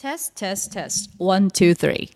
[0.00, 1.08] Test, test, test.
[1.18, 2.10] One, two, three.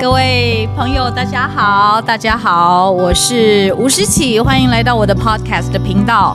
[0.00, 6.34] 各位朋友，大家好，大家好，我是吴诗綺，欢迎来到我的 Podcast 的频道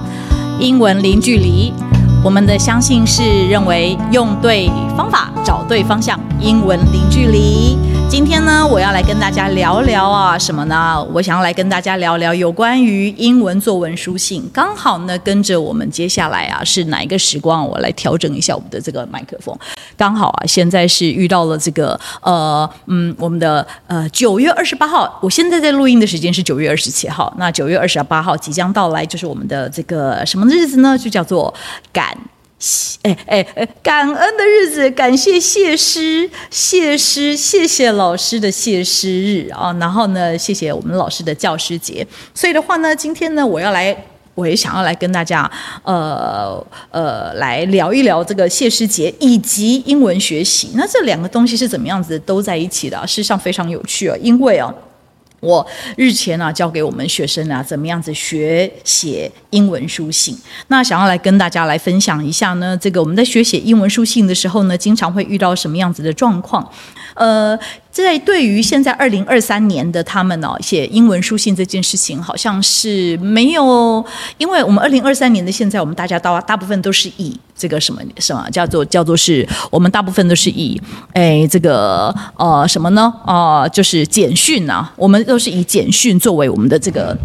[0.59, 1.73] 《英文零距离》。
[2.23, 7.75] 我们的相信是认为用对方法，找对方向，英文零距离。
[8.13, 11.03] 今天呢，我要来跟大家聊聊啊，什么呢？
[11.11, 14.47] 我想要来跟大家聊聊有关于英文作文书信。
[14.53, 17.67] 刚好呢，跟着我们接下来啊，是哪一个时光？
[17.67, 19.57] 我来调整一下我们的这个麦克风。
[19.97, 25.17] 刚好啊，现在是遇到了这个呃嗯，我们的呃九月二十八号。
[25.19, 27.33] 我现在在录音的时间是九月二十七号。
[27.39, 30.95] 那九月二十八号即将到来，就是我们的这个什么日子呢？
[30.95, 31.51] 就叫做
[31.91, 32.15] 感。
[33.01, 33.67] 哎哎哎！
[33.81, 39.75] 感恩的日子，感谢谢师，谢师，谢谢老师的谢师日啊！
[39.79, 42.07] 然后呢，谢谢我们老师的教师节。
[42.33, 43.93] 所以的话呢，今天呢，我要来，
[44.35, 45.49] 我也想要来跟大家，
[45.83, 50.69] 呃呃，来聊一聊这个谢师节以及英文学习。
[50.75, 52.97] 那这两个东西是怎么样子都在一起的？
[53.05, 54.73] 事实上非常有趣啊，因为啊。
[55.43, 55.65] 我
[55.97, 60.35] 日前啊教给我们学生啊怎么样子学写英文书信，
[60.69, 66.67] 那想要来跟大家来分享一下呢，这个我们在学写英文书信的时候呢，经常会遇到什么样子的状况？
[67.15, 67.59] 呃。
[67.93, 74.03] 在对于现在二零二三年的他们呢、写英文书信这件事情，好像是没有，
[74.39, 80.81] 因为我们二零二三年的现在，我们大家大大部分都是以这个什么什么叫做叫做是，我们大部分都是以
[81.13, 83.13] 哎这个呃什么呢？
[83.25, 87.17] 呃，就是简讯啊，我们都是以简讯作为我们的这个。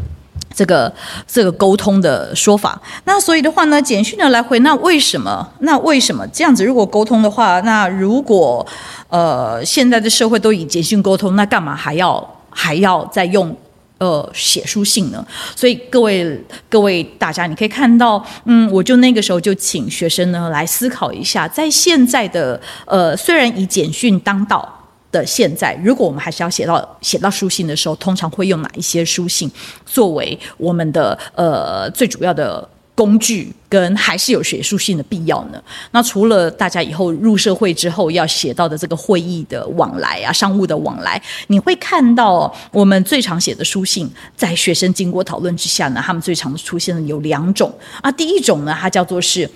[0.55, 0.92] 这个
[1.25, 5.47] 这个沟通的说法，那所以的话呢，简讯的来回，那为什么？
[5.61, 6.64] 那为什么这样子？
[6.64, 8.67] 如果沟通的话，那如果
[9.08, 13.55] 呃现在的社会都以简讯沟通，那干嘛还要还要再用
[13.99, 15.27] 呃写书信呢？
[15.55, 24.75] 所以各位各位大家，你可以看到，嗯，我就那个时候就请学生呢来思考一下，在现在的呃虽然以简讯当道。
[25.11, 29.51] 的现在，如果我们还是要写到写到书信的时候，通常会用哪一些书信
[29.87, 33.53] 作为我们的呃最主要的工具？
[33.69, 35.63] 跟还是有学术性的必要呢？
[35.92, 48.11] 那除了大家以后入社会之后要写到的这个会议的往来啊，商务的往来，你会看到我们最常写的书信，在学生经过讨论之下呢，他们最常出现的有两种啊。
[48.11, 49.48] 第一种呢，它叫做是。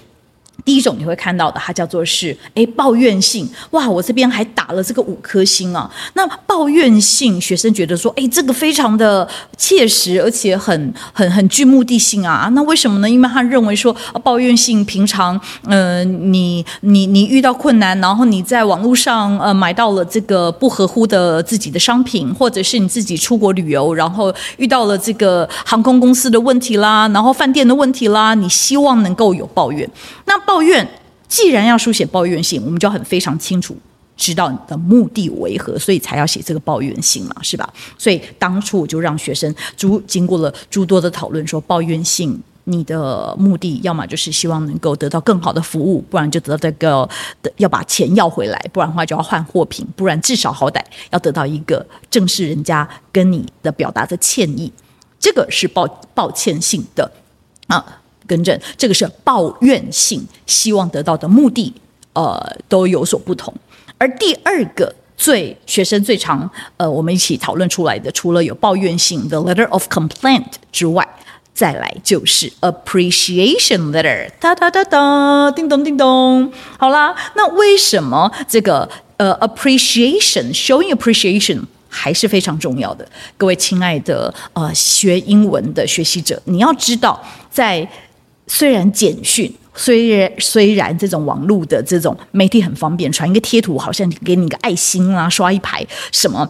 [0.65, 5.91] 第一种你会看到的，它叫做是诶抱怨性，哇，我这边还打了这个五颗星啊。
[6.15, 12.49] 那抱怨性，学生觉得说，诶，这个非常的切实，而且很很很具目的性啊。
[12.55, 13.11] 那为什么呢？
[13.11, 13.93] 因为他认为说，
[14.23, 15.35] 抱怨性平常，
[15.67, 29.91] 嗯、呃，你你你遇到困难，然后你在网络上呃买到了这个不合乎的自己的商品，或者是你自己出国旅游，然后遇到了这个航空公司的问题啦，然后饭店的问题啦，你希望能够有抱怨，
[30.27, 30.41] 那。
[30.47, 30.87] 抱怨，
[31.29, 33.77] 既然要书写抱怨信，我们就要很非常清楚
[34.17, 37.73] 知道你的目的为何，所以才要写这个抱怨信嘛，是吧？
[37.99, 47.09] 所以当初我就让学生诸经过了诸多的讨论，说抱怨信你的目的，要么就是希望能够得到更好的服务，不然就得到这个
[47.43, 54.71] 的要把钱要回来，不然的话就要换货品，不然至少好歹要得到一个正视人家跟你的表达的歉意，
[55.19, 57.11] 这个是抱抱歉信的
[57.67, 58.02] 啊。
[58.33, 61.73] 更正，这个是抱怨性，希望得到的目的，
[62.15, 63.53] 呃，都有所不同。
[63.99, 66.49] 而第二个最学生最常，
[66.79, 71.07] 呃，我们一起讨论出来的，除了有抱怨性的 letter of complaint 之外，
[71.53, 76.51] 再来就是 appreciation letter，哒哒哒哒，叮咚叮咚。
[76.79, 78.89] 好啦，那为什么这个
[79.19, 83.07] 呃 appreciation showing appreciation 还是非常重要的？
[83.37, 87.87] 各位亲爱的呃学英文的学习者，你要知道在
[88.47, 96.49] 虽然简讯，虽然虽然这种网络的这种媒体很方便，传一个贴图，好像给你一个爱心啦，刷一排什么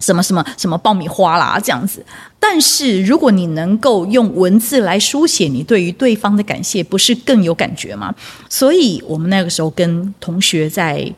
[0.00, 2.04] 什么什么什么爆米花啦这样子，
[2.38, 8.14] 但是如果你能够用文字来书写你对于对方的感谢，不是更有感觉吗？
[8.48, 11.12] 所以我们那个时候跟同学在。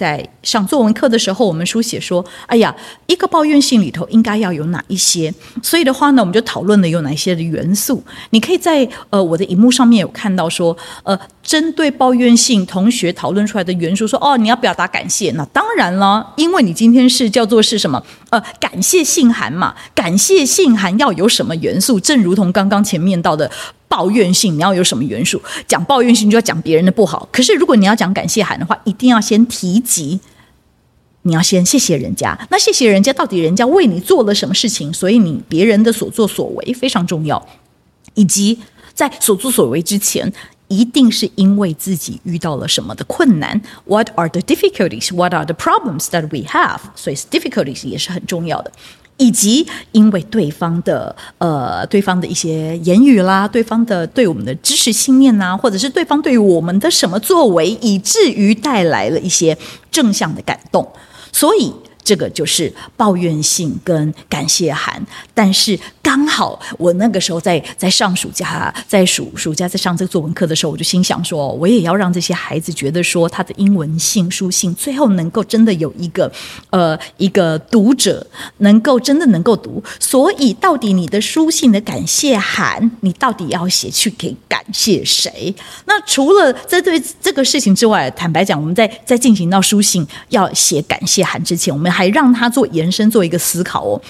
[0.00, 2.74] 在上作文课的时候，我们书写说：“哎呀，
[3.06, 8.02] 一个抱怨信里头应该要有哪一些？”所以的话呢，我们就讨论了有哪些的元素。
[8.30, 18.02] 你可以在呃我的荧幕上面有看到说，呃，针对抱怨性同学讨论出来的元素，说：“哦，你要表达感谢。”那当然了，因为你今天是叫做是什么？
[18.30, 19.74] 呃，感谢信函嘛。
[19.94, 21.98] 感谢信函要有什么元素？
[21.98, 23.50] 正如同刚刚前面到的。
[23.90, 25.42] 抱怨性你要有什么元素？
[25.66, 27.28] 讲抱怨性就要讲别人的不好。
[27.32, 30.20] 可是如果你要讲感谢函的话，一定要先提及，
[31.22, 32.38] 你要先谢谢人家。
[32.52, 34.92] 那谢谢人家到底人家为你做了什么事情？
[34.92, 37.44] 所以你别人的所作所为非常重要，
[38.14, 38.60] 以及
[38.94, 40.32] 在所作所为之前，
[40.70, 43.60] 一定是因为自己遇到了什么的困难。
[43.84, 45.12] What are the difficulties?
[45.12, 46.78] What are the problems that we have?
[46.94, 48.70] 所以 difficulties 也是很重要的。
[49.16, 59.58] 以及因为对方的呃，对方的一些言语啦，对方的对我们的支持信念呐，或者是对方对于我们的什么作为，以至于带来了一些
[59.90, 60.88] 正向的感动，
[61.32, 61.74] 所以。
[62.02, 65.78] 这个就是抱怨信跟感谢函，但是
[66.10, 76.28] 刚好我那个时候在在上暑假，在暑暑假在上这个作文课的时候，我就心想说，我也要让这些孩子觉得说，他的英文信书信最后能够真的有一个
[76.70, 78.26] 呃一个读者
[78.58, 79.80] 能够真的能够读。
[80.00, 85.54] 所以，到底你的书信的感谢函，你到底要写去给感谢谁？
[85.84, 94.02] 那除了在对这个事情之外，坦白讲，我们在在进行到书信要写感谢函之前，我们还让他做延伸，做一个思考哦。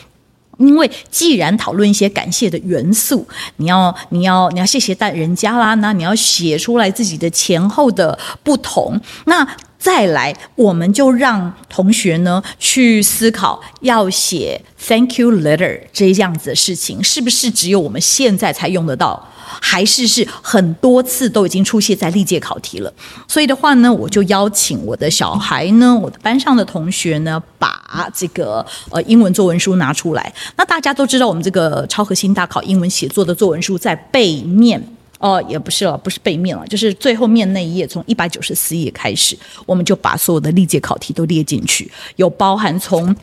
[0.60, 3.26] 因为既然讨论一些感谢的元素，
[3.56, 9.00] 你要你要你要谢谢大人家啦，那你要写出来自己的前后的不同。
[9.24, 9.46] 那
[9.80, 19.26] 再来，我们就让同学呢去思考，要写 Thank you letter 这样子的事情，是不是只有我们现在才用得到？
[19.62, 22.92] 还是是很多次都已经出现在历届考题了，
[23.26, 30.32] 所以的话呢，我就邀请我的小孩呢，我的班上的同学呢，把这个呃英文作文书拿出来。
[30.56, 34.80] 那大家都知道，我们这个超核心大考英文写作的作文书在背面
[35.20, 43.14] 哦，也不是了，不是背面了，就是最后面那一页，从一百九十四页开始，我们就把所有的历届考题都列进去，有包含从。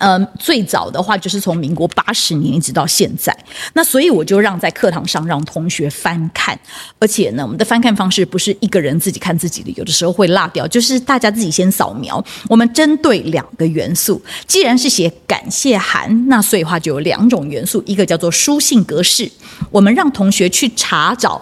[0.00, 3.36] 嗯，最早的话就是从民国八十年一直到现在，
[3.74, 6.58] 那所以我就让在课堂上让同学翻看，
[6.98, 12.22] 而且呢，我们的翻看方式不是一个人自己看自己的，有的时候会落掉，就是大家自己先扫描。
[12.48, 19.30] 我们针对两个元素，既然是写感谢函，那所以话就有两种元素，一个叫做书信格式，
[19.70, 21.40] 我们让同学去查找，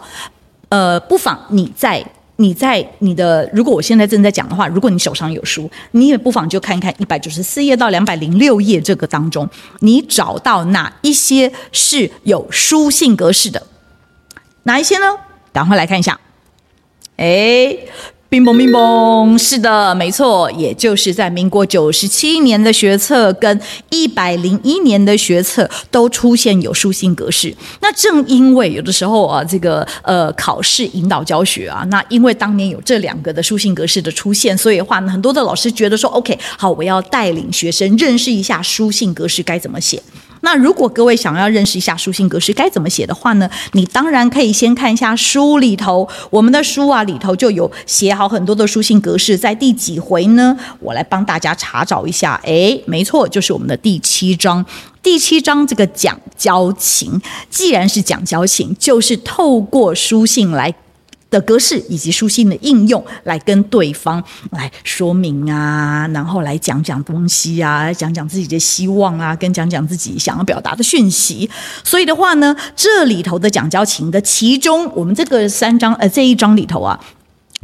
[0.68, 2.04] 呃，不妨你在。
[2.36, 9.48] 你在你的，如果我现在正在讲的话，如果你手上有书，你也不妨就看一看一百九十四页到两百零六页这个当中，
[9.80, 13.66] 你找到哪一些是有书信格式的，
[14.64, 15.16] 哪一些呢？
[15.52, 16.18] 赶快来看一下，
[17.16, 17.76] 哎。
[18.34, 23.60] 冰崩冰崩，是的，没错，也就是在民国九十七年的学测跟
[23.90, 27.54] 一百零一年的学测都出现有书信格式。
[27.80, 40.02] 那正因为有的时候啊，这个呃考试引导教学啊，那因为当年有这两个的书信格式的出现，所以的话呢，很多的老师觉得说，OK，好，我要带领学生认识一下书信格式该怎么写。
[40.44, 50.54] 那如果各位想要认识一下书信格式该怎么写的话呢，你当然可以先看一下书里头，我们的书啊里头就有写好很多的书信格式，在第几回呢？
[50.80, 52.38] 我来帮大家查找一下。
[52.44, 54.64] 诶，没错，就是我们的第七章。
[55.02, 60.74] 第七章这个讲交情，既然是讲交情，就是透过书信来。
[61.34, 64.22] 的格式以及书信的应用，来跟对方
[64.52, 71.50] 来说明啊，然后来讲讲东西啊，讲讲自己的希望啊，跟讲讲自己想要表达的讯息。
[71.82, 77.00] 所以的话呢，这里头的讲交情的其中，我们这个三章呃这一章里头啊，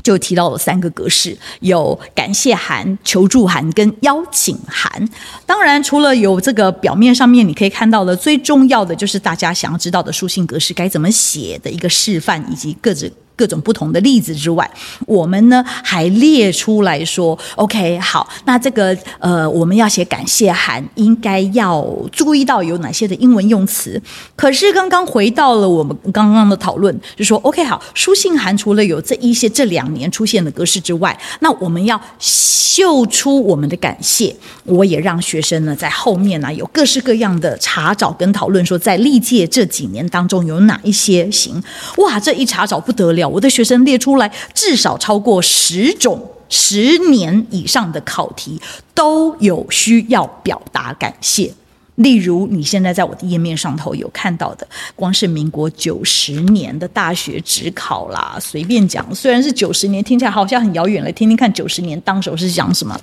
[0.02, 5.08] 就提到了三个格式，有感谢函、求助函跟邀请函。
[5.46, 13.12] 当然，除了有这个表面上面你可以看到的，最重要的就是大家想要知道的书信格式该怎么写的一个示范，以及各自。
[13.40, 14.70] 各种不同的例子之外，
[15.06, 21.82] 我们呢还列出来说，OK，好，那这个呃，我们要写感谢函，应该要
[22.12, 23.98] 注意到有哪些的英文用词。
[24.36, 34.36] 可是刚刚回到了我们刚刚的讨论，就说 OK，好，书信函除了有这一些这两年出现的格式之外，那我们要秀出我们的感谢。
[34.66, 41.60] 我也让学生呢在后面呢、有各式各样的查找跟讨论，说在历届这几年当中有哪一些行。
[41.96, 43.29] 哇，这一查找不得了。
[43.30, 48.60] 我的学生列出来，至少超过十种十年以上的考题
[48.94, 51.52] 都有需要表达感谢。
[51.96, 62.98] 例如，你现在在我的页面上头有看到的，光是民国九十年的大学指考啦，随便讲，虽然是九十年，听起来好像很遥远了，听听看九十年当时是讲什么。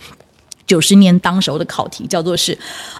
[0.67, 2.55] 九十年当时候的考题叫做是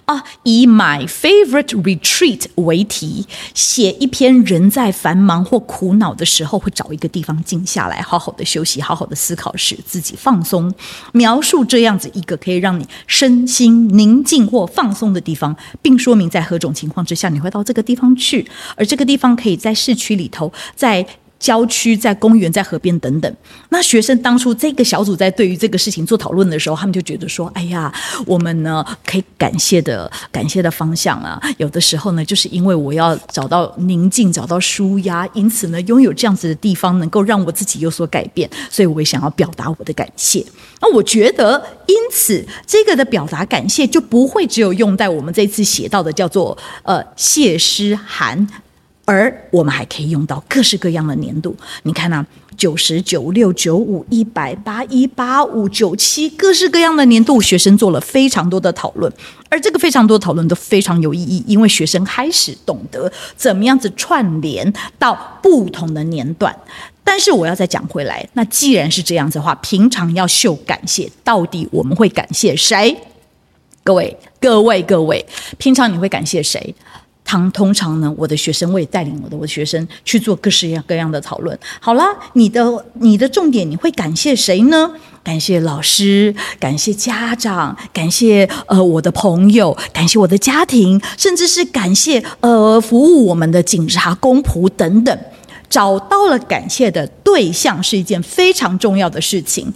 [0.06, 10.74] 啊，以 My Favorite Retreat 为题，写一篇人在繁忙或苦恼的时候会找一个地方静下来，好好的休息，好好的思考，使自己放松。
[11.12, 21.06] 描述这样子一个可以让你身心宁静或放松的地方，并说明在何种情况之下你会到这个地方去，而这个地方可以在市区里头，在。
[21.38, 23.36] 郊区，在公园，在河边等等。
[23.68, 27.92] 那学生当初这个小组在对于这个事情做讨论的时候，他们就觉得说：“哎呀，
[28.26, 40.44] 我们呢可以感谢的感谢的方向啊，有的时候呢，就是因为我要找到宁静，找到舒压，因此呢，拥有这样子的地方，能够让我自己有所改变，所以我也想要表达我的感谢。
[40.80, 48.48] 那我觉得，因此这个的表达感谢就不会只有用在我们这次写到的叫做呃谢师函。”
[49.08, 52.26] 而我们还可以用到各式各样的年度，你看啊，
[52.58, 59.10] 九十九六九五一百八一八五九七，各式各样的年度，学生做了非常多的讨论，
[59.48, 66.54] 而这个非常多的讨论都非常有意义，因为学生开始懂得怎么样子串联到不同的年段。
[67.02, 72.94] 但是我要再讲回来，那既然是这样子的话，平常要秀感谢，到底我们会感谢谁？
[73.82, 75.24] 各位，各位，各位，
[75.56, 76.74] 平常你会感谢谁？
[77.28, 81.56] 通通常呢，我的学生会带领我的我的学生去做各式各样的讨论。
[81.78, 84.90] 好了，你的你的重点，你会感谢谁呢？
[85.22, 95.18] 感谢老师，感谢家长，感谢呃我的朋友，感谢我的家庭，甚至是感谢呃服务我们的警察、公仆等等。
[95.68, 99.70] 找到了感谢的对象是一件非常重要的事情。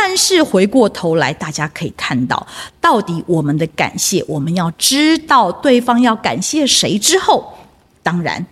[0.00, 2.46] 但是回过头来，大家可以看到，
[2.80, 7.52] 到底我们的感谢，我们要知道对方要感谢谁之后，
[8.02, 8.46] 当然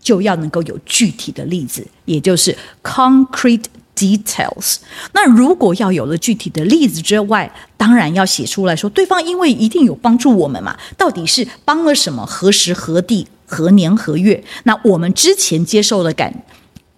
[0.00, 4.76] 就要能够有具体的例子，也就是 concrete details。
[5.12, 12.24] 那如果要有了具体的例子之外，当然要写出来说，对方因为一定有帮助我们嘛，到底是帮了什么？
[12.24, 13.26] 何时何地？
[13.44, 14.42] 何年何月？
[14.62, 16.44] 那我们之前接受了感。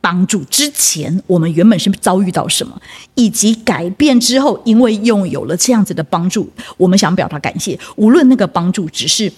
[0.00, 2.80] 帮助之前，我们原本是遭遇到什么，
[3.14, 7.78] 以及改变之后，因为拥有了这样子的帮助，我们想表达感谢。
[7.96, 9.30] 无论那个帮助只是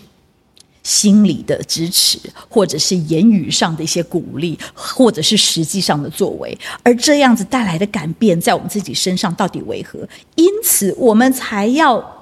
[0.83, 9.99] 心理的支持，或者是言语上的一些鼓励，或者是实际上的作为，而这样子带来的改变，在我们自己身上到底为何？
[10.37, 12.22] 因此，我们才要。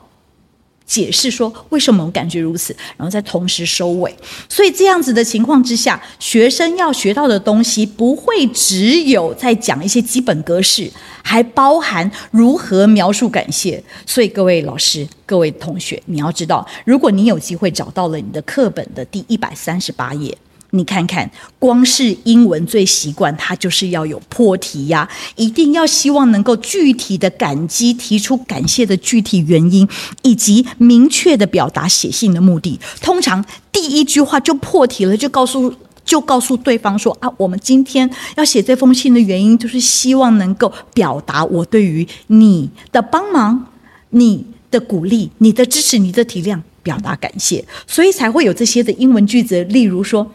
[0.91, 4.13] 解释说为什么我感觉如此，然后再同时收尾。
[4.49, 10.91] 所以这样子的情况之下，学生要学到的东西不会只有在讲一些基本格式，
[11.23, 13.81] 还包含如何描述感谢。
[14.05, 20.37] 所以各位老师、各位同学，你要知道，如果你有机会找到了你的课本的第一百三十八页。
[20.73, 29.89] 你看看，光是英文最习惯，它就是要有破题呀，一定要希望能够具体的感激，提出感谢的具体原因，
[30.23, 32.79] 以及明确的表达写信的目的。
[33.03, 35.75] 通常第一句话就破题了，就告诉
[36.05, 43.67] 就告诉对方说啊，我们今天要写这封信的原因，就是希望能够表达我对于你的帮忙、
[44.11, 50.31] 你的鼓励、你的支持、你的体谅，表达感谢，所以才会有这些的英文句子，例如说。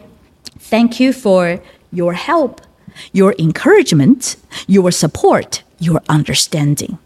[0.69, 1.59] Thank you for
[1.91, 2.57] your help,
[3.11, 4.35] your encouragement,
[4.67, 6.97] your support, your understanding。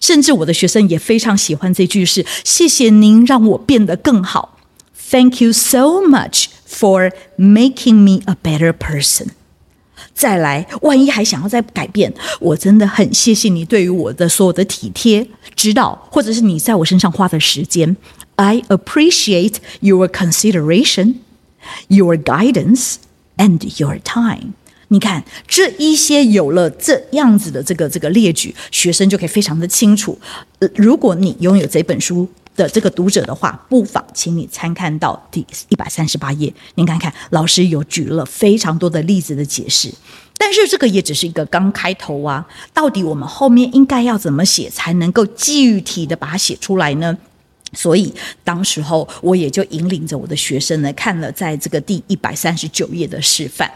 [0.00, 4.58] 甚至我的学生也非常喜欢这句是：谢谢您让我变得更好。
[5.10, 9.28] Thank you so much for making me a better person。
[10.14, 17.96] 再来，万一还想要再改变，我真的很谢谢你对于我的所有的体贴、指导，或者是你在我身上花的时间。
[18.36, 21.16] I appreciate your consideration.
[21.87, 22.95] Your guidance
[23.37, 24.53] and your time，
[24.89, 30.17] 你看这一些有了这样子的这个这个列举，学生就可以非常的清楚。
[30.75, 39.93] 如果你拥有这本书的这个读者的话，不妨请你参看到第一百三十八页，您看看老师有举了非常多的例子的解释。
[40.39, 47.17] 但是这个也只是一个刚开头啊，到底我们后面应该要怎么写才能够具体的把它写出来呢？
[47.73, 53.69] 所以，当时候我也就引领着我的学生呢，看了在这个第一百三十九页的示范。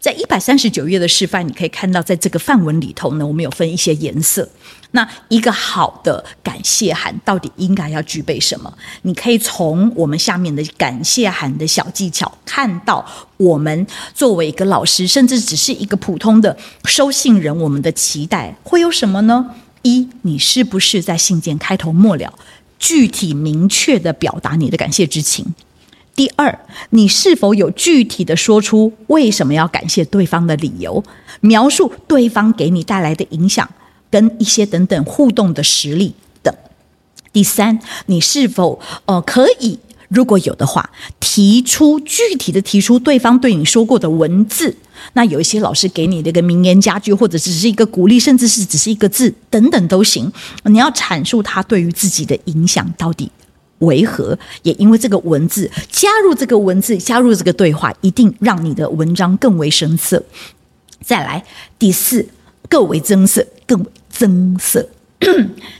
[0.00, 4.48] 在一百三十九页的示范，你可以看到，在这个范文里头呢，我们有分一些颜色。
[4.92, 8.72] 那一个好的感谢函到底应该要具备什么？
[9.02, 13.04] 你可以从我们下面的感谢函的小技巧看到，
[13.36, 19.54] 我们作为一个老师，甚至只是一个普通的收信人，我们的期待会有什么呢？
[19.82, 22.32] 一，你是不是在信件开头末了？
[22.78, 25.54] 具体明确的表达你的感谢之情。
[26.14, 26.58] 第二，
[26.90, 31.04] 你是否有具体的说出为什么要感谢对方的理由，
[31.40, 33.68] 描述对方给你带来的影响，
[34.10, 36.54] 跟一些等等互动的实力等。
[37.32, 39.78] 第三，你是否呃可以？
[40.08, 44.76] 如果有的话，提出具体的提出对方对你说过的文字。
[45.12, 50.32] 那有一些老师给你的一个名言佳句，或者只是一个鼓励，甚至是只是一个字等等都行。
[50.64, 53.30] 你要阐述他对于自己的影响到底
[53.78, 54.38] 为何？
[54.62, 60.24] 也因为这个文字，加入这个文字，加入这个对话，一定让你的文章更为生色。
[61.04, 61.44] 再来
[61.78, 62.26] 第四，
[62.68, 64.88] 更为增色，更为增色。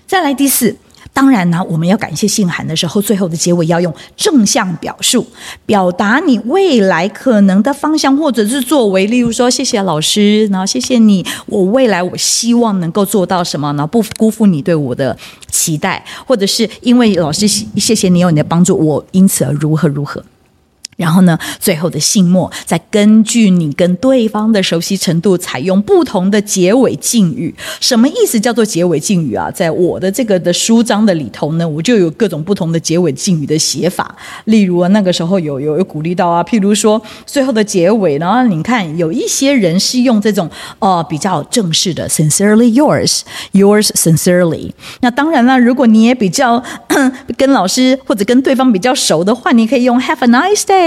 [0.07, 0.77] 再来第四。
[1.17, 5.27] 当然呢，我们要感谢信函的时候，最后的结尾要用正向表述，
[5.65, 9.07] 表达你未来可能的方向或者是作为。
[9.07, 15.17] 例如说，谢谢老师，然后谢谢你，我未来我希望能够做到什么，然后不辜负你对我的
[15.51, 20.23] 期待，或者是因为老师谢谢你有你的帮助，我因此而如何如何。
[20.97, 27.55] 然后呢，最后的信末再根据你跟对方的熟悉程度，采用不同的结尾敬语。
[27.81, 29.51] 什么意思叫做结尾敬语啊？
[29.51, 34.17] 在我的这个的书章的里头呢，我就有各种不同的结尾敬语的写法。
[34.45, 44.71] 例如啊，那个时候有有有鼓励到啊，譬如说最后的结尾呢，你看有一些人是用这种呃比较正式的 “sincerely yours”，“yours sincerely”。
[45.01, 46.63] 那当然了，如果你也比较
[47.37, 50.86] 跟老师或者跟对方比较熟的话，你可以用 “have a nice day”。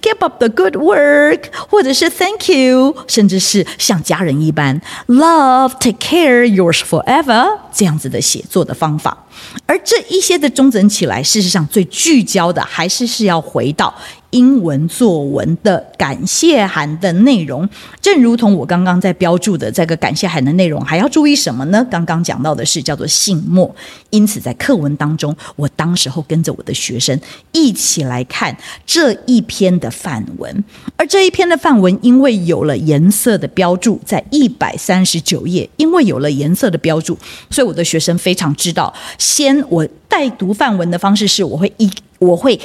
[0.00, 9.26] Keep up the good work，或者是 Thank you，甚至是像家人一般 Love take care yours forever 这样子的写作的方法。
[9.66, 13.94] 而这一些的综整起来，事实上最聚焦的还是是要回到。
[14.32, 17.68] 英文作文的感谢函的内容，
[18.00, 21.86] 正如同我刚刚在标注的这个感谢函的内容，还要注意什么呢？
[21.90, 23.76] 刚刚讲到的是叫做信末，
[24.08, 27.20] 因此在课文当中，我当时候跟着我的学生
[27.52, 28.56] 一起来看
[28.86, 30.64] 这一篇的范文，
[30.96, 37.18] 而这一篇的范文因为有了颜色的标注，在一百三十九页，因为有了颜色的标注，
[37.50, 38.90] 所以我的学生非常知道，
[39.34, 42.60] 先我带读范文的方式是，我会一我会。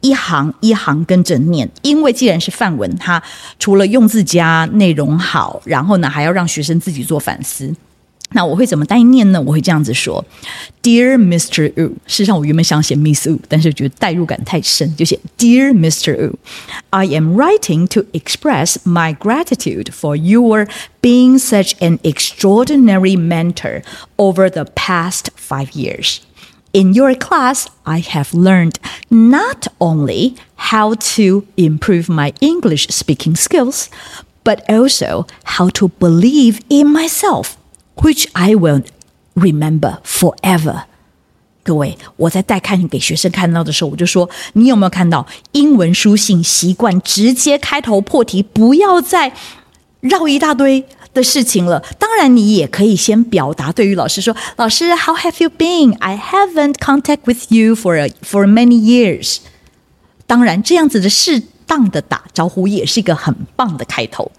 [0.00, 3.22] 一行一行跟着念，因为既然是范文，它
[3.58, 7.74] 除了用字佳、内容好，然后呢还要让学生自己做反思。
[8.33, 9.41] 那我会怎么带念呢？
[9.41, 10.23] 我会这样子说：
[10.83, 11.73] Dear Mr.
[11.73, 16.15] Wu，事实上我原本想写 Miss Wu，但是觉得代入感太深，就写 Dear Mr.
[16.15, 20.67] Wu，I am writing to express my gratitude for your
[21.01, 23.81] being such an extraordinary mentor
[24.17, 26.19] over the past five years.
[26.71, 28.75] In your class, I have learned
[29.09, 30.35] not only
[30.69, 33.89] how to improve my English speaking skills,
[34.43, 35.25] but also
[35.57, 37.57] how to believe in myself,
[37.96, 38.82] which I will
[39.34, 40.84] remember forever.
[41.62, 49.32] 各位，我在带看给学生看到的时候，我就说：你有没有看到英文书信习惯直接开头破题，不要再
[50.00, 50.84] 绕一大堆？
[51.14, 55.96] 的事情了，当然你也可以先表达，对于老师说：“老师，How have you been?
[56.00, 59.36] I haven't contact with you for a, for many years。”
[60.26, 64.32] 当然，这样子的适当的打招呼也是一个很棒的开头。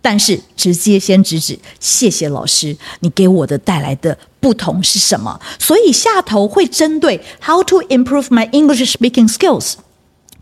[0.00, 5.40] 但是，直接先直指谢谢老师，你给我的带来的不同是什么？
[5.58, 9.74] 所以下头会针对 “How to improve my English speaking skills”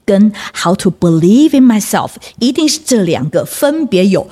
[0.06, 4.28] 跟 “How to believe in myself”，一定是这两个分别有。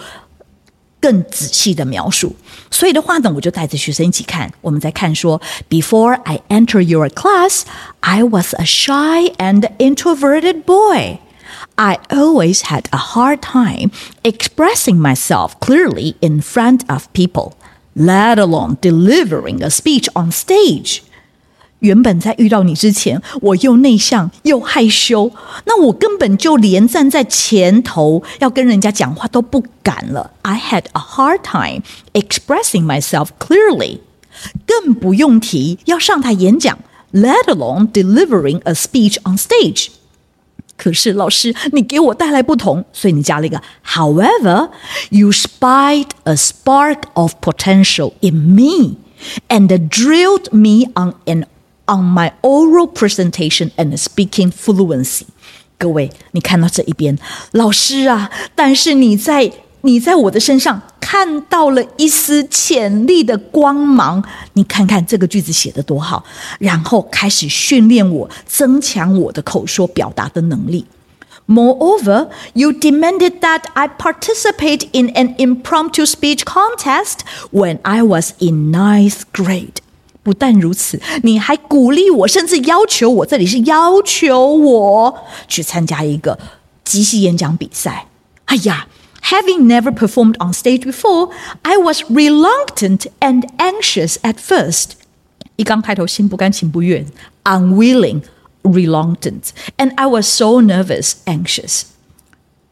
[1.00, 2.34] 更仔细的描述，
[2.72, 4.52] 所以的话呢，我就带着学生一起看。
[4.60, 7.62] 我们在看说，Before I enter your class,
[8.00, 11.18] I was a shy and introverted boy.
[11.76, 13.90] I always had a hard time
[14.22, 17.52] expressing myself clearly in front of people,
[17.94, 21.00] let alone delivering a speech on stage.
[21.80, 25.30] 原本在遇到你之前，我又内向又害羞，
[25.64, 30.32] 那我根本就连站在前头要跟人家讲话都不敢了。
[30.42, 31.82] I had a hard time
[32.14, 34.00] expressing myself clearly，
[34.66, 36.76] 更不用提要上台演讲，
[37.12, 39.90] let alone delivering a speech on stage。
[40.82, 44.70] 可是老师，你给我带来不同，所以你加了一个，However,
[45.10, 48.96] you spied a spark of potential in me
[49.48, 51.46] and drilled me on an
[51.90, 55.22] On my oral presentation and speaking fluency，
[55.78, 57.18] 各位，你看到这一边，
[57.52, 59.50] 老师啊，但是你在
[59.85, 66.23] 你在我的身上看到了一丝潜力的光芒，你看看这个句子写得多好，
[66.59, 70.85] 然后开始训练我，增强我的口说表达的能力。
[71.45, 77.17] Moreover, you demanded that I participate in an impromptu speech contest
[77.51, 79.81] when I was in ninth grade.
[80.23, 85.17] 不但如此，你还鼓励我，甚至要求我，这里是要求我
[85.49, 86.39] 去参加一个
[86.85, 88.07] 即兴演讲比赛。
[88.45, 88.87] 哎呀
[89.22, 91.30] ，Having never performed on stage before,
[91.62, 94.92] I was reluctant and anxious at first。
[95.56, 97.06] 一刚开头，心不甘情不愿，
[97.44, 98.22] unwilling,
[98.62, 101.82] reluctant, and I was so nervous, anxious.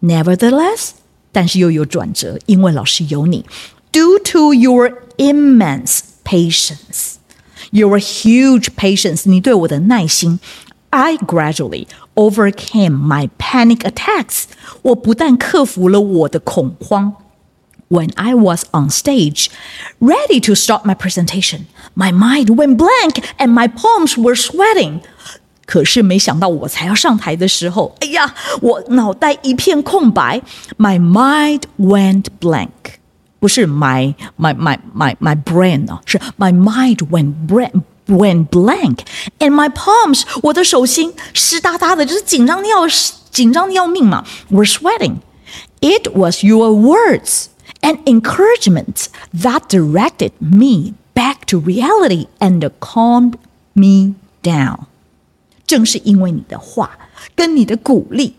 [0.01, 0.90] Nevertheless，
[1.33, 3.45] 但是又有转折，因为老师有你，
[3.90, 10.38] due to your immense patience。Your huge patience，你对我的耐心。
[10.90, 14.45] I gradually overcame my panic attacks。
[14.83, 17.14] 我不但克服了我的恐慌，
[17.88, 19.49] when I was on stage,
[20.01, 25.01] ready to start my presentation, my mind went blank and my palms were sweating.
[25.66, 30.40] 可是没想到我才要上台的时候，哎呀，我脑袋一片空白。
[30.79, 32.69] My mind went blank，
[33.40, 42.87] 不是 my my my my my brain 啊，是 my mind went blank went blank，and my palms，我的手心湿哒哒的，就是紧张的要
[43.31, 44.25] 紧张的要命嘛。
[44.51, 45.16] Were sweating.
[45.81, 47.47] It was your words
[47.81, 53.35] and encouragement that directed me back to reality and calmed
[53.75, 54.87] me down.
[55.66, 56.99] 正是因为你的话
[57.35, 58.35] 跟你的鼓励，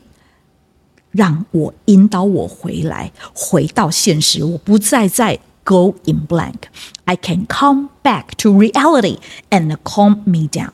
[1.12, 4.44] 让我引导我回来，回到现实。
[4.44, 6.70] 我不再在 go in blank.
[7.06, 10.72] I can come back to reality and calm me down.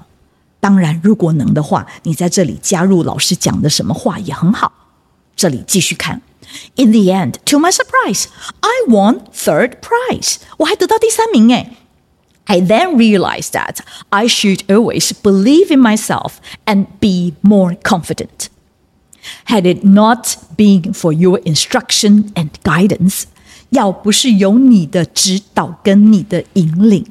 [0.60, 4.72] 当然，如果能的话，你在这里加入老师讲的什么话也很好。
[5.36, 6.22] 这里继续看。
[6.76, 8.28] In the end, to my surprise,
[8.60, 10.38] I won third prize.
[10.58, 11.76] 我还得到第三名诶。
[12.46, 13.80] I then realized that
[14.10, 16.34] I should always believe in myself
[16.66, 18.50] and be more confident.
[19.46, 23.24] Had it not been for your instruction and guidance,
[23.70, 27.06] 要不是有你的指导跟你的引领，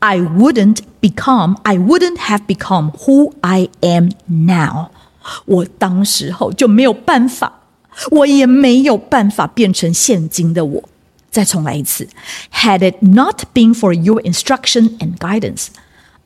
[0.00, 4.88] I wouldn't become, I wouldn't have become who I am now.
[5.46, 7.60] 我当时候就没有办法，
[8.10, 10.88] 我也没有办法变成现今的我。
[11.30, 12.08] 再重来一次，
[12.52, 15.66] Had it not been for your instruction and guidance,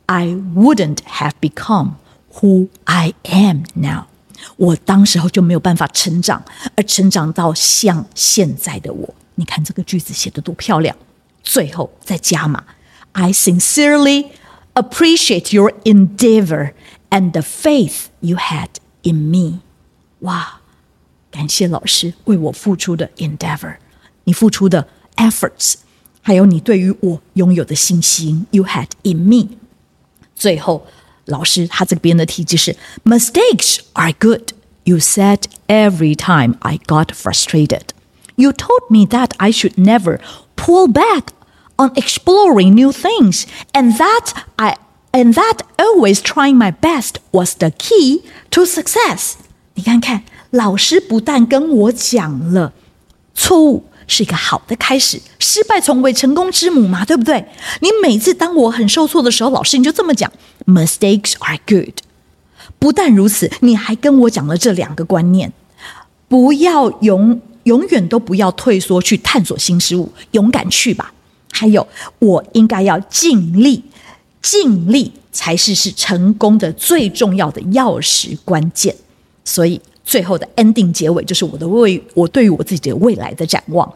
[0.07, 1.95] I wouldn't have become
[2.35, 4.05] who I am now。
[4.57, 6.43] 我当时候就没有办法成长，
[6.77, 9.15] 而成长到像现在的我。
[9.37, 10.97] 你看这个句子写得多漂亮！
[11.43, 12.65] 最后再加码，
[13.13, 14.27] I sincerely
[14.75, 16.73] appreciate your endeavor
[17.11, 18.69] and the faith you had
[19.03, 19.61] in me。
[20.21, 20.61] 哇，
[21.31, 23.77] 感谢老师为我付出的 endeavor，
[24.25, 24.89] 你付出的。
[25.17, 25.75] efforts，
[26.23, 29.51] 还有你对于我拥有的信心，you had in me。
[30.35, 30.87] 最后，
[31.27, 34.53] 老师他这边的题就是：Mistakes are good.
[34.85, 37.83] You said every time I got frustrated.
[38.37, 40.21] You told me that I should never
[40.57, 41.29] pull back
[41.77, 44.77] on exploring new things, and that I
[45.13, 49.35] and that always trying my best was the key to success.
[49.75, 52.73] 你看看，老师不但跟我讲了
[53.35, 53.85] 错误。
[54.09, 57.47] 是一个好的开始，失败从为成功之母嘛，对不对？
[57.81, 60.31] 你每次当我很受挫的时候，老师你就这么讲：
[60.67, 62.01] Mistakes are good。
[62.79, 65.53] 不但如此，你还跟我讲了这两个观念：
[66.29, 71.14] 不要永 永远都不要退缩去探索新事物，勇敢去吧。
[71.52, 71.88] 还有，
[72.20, 73.84] 我应该要尽力，
[74.42, 78.96] 尽力才是是成功的最重要的钥匙关键。
[79.46, 79.80] 所以。
[80.08, 83.94] 最后的 ending 结尾就是我的未，我对于我自己的未来的展望。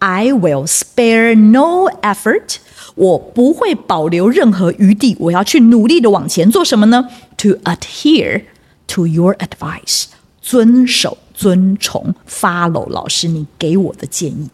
[0.00, 2.56] I will spare no effort，
[2.96, 8.42] 我不会保留任何余地，我要去努力的往前做什么呢？To adhere
[8.88, 10.06] to your advice，
[10.40, 14.48] 遵守、遵从、follow 老师你给我的建议。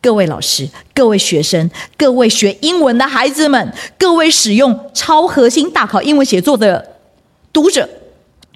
[0.00, 6.96] 各位老师、各位学生、各位学英文的孩子们、各位使用超核心大考英文写作的
[7.52, 7.88] 读者，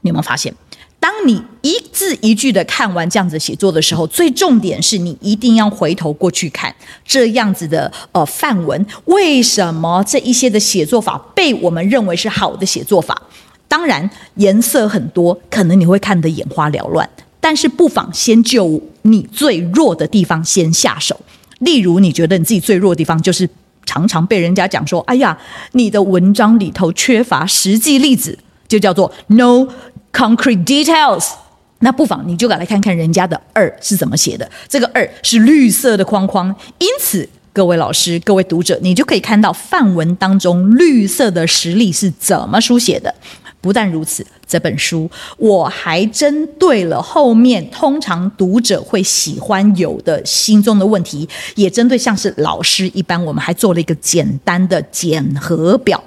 [0.03, 0.55] 你有没有发现？
[1.01, 13.23] 当你一字一句的看完这样子写作的时候，最重点是你一定要回头过去看这样子的呃范文，为什么这一些的写作法被我们认为是好的写作法？
[13.68, 17.09] 当然颜色很多，可能你会看得眼花缭乱，
[17.40, 21.18] 但是不妨先就你最弱的地方先下手。
[21.61, 23.48] 例如，你觉得你自己最弱的地方就是
[23.85, 25.37] 常常被人家讲说：“哎呀，
[25.72, 29.66] 你的文章里头缺乏实际例子。”就叫做 no
[30.12, 31.31] concrete details。
[31.79, 34.46] 那不妨你就来看看人家的二是怎么写的。
[34.68, 43.14] 这个二是绿色的框框，因此各位老师、各位读者，你就可以看到范文当中绿色的实例是怎么书写的。
[43.61, 56.03] 不但如此，这本书我还针对了后面通常读者会喜欢有的心中的问题，也针对像是老师一般，我们还做了一个简单的检核表。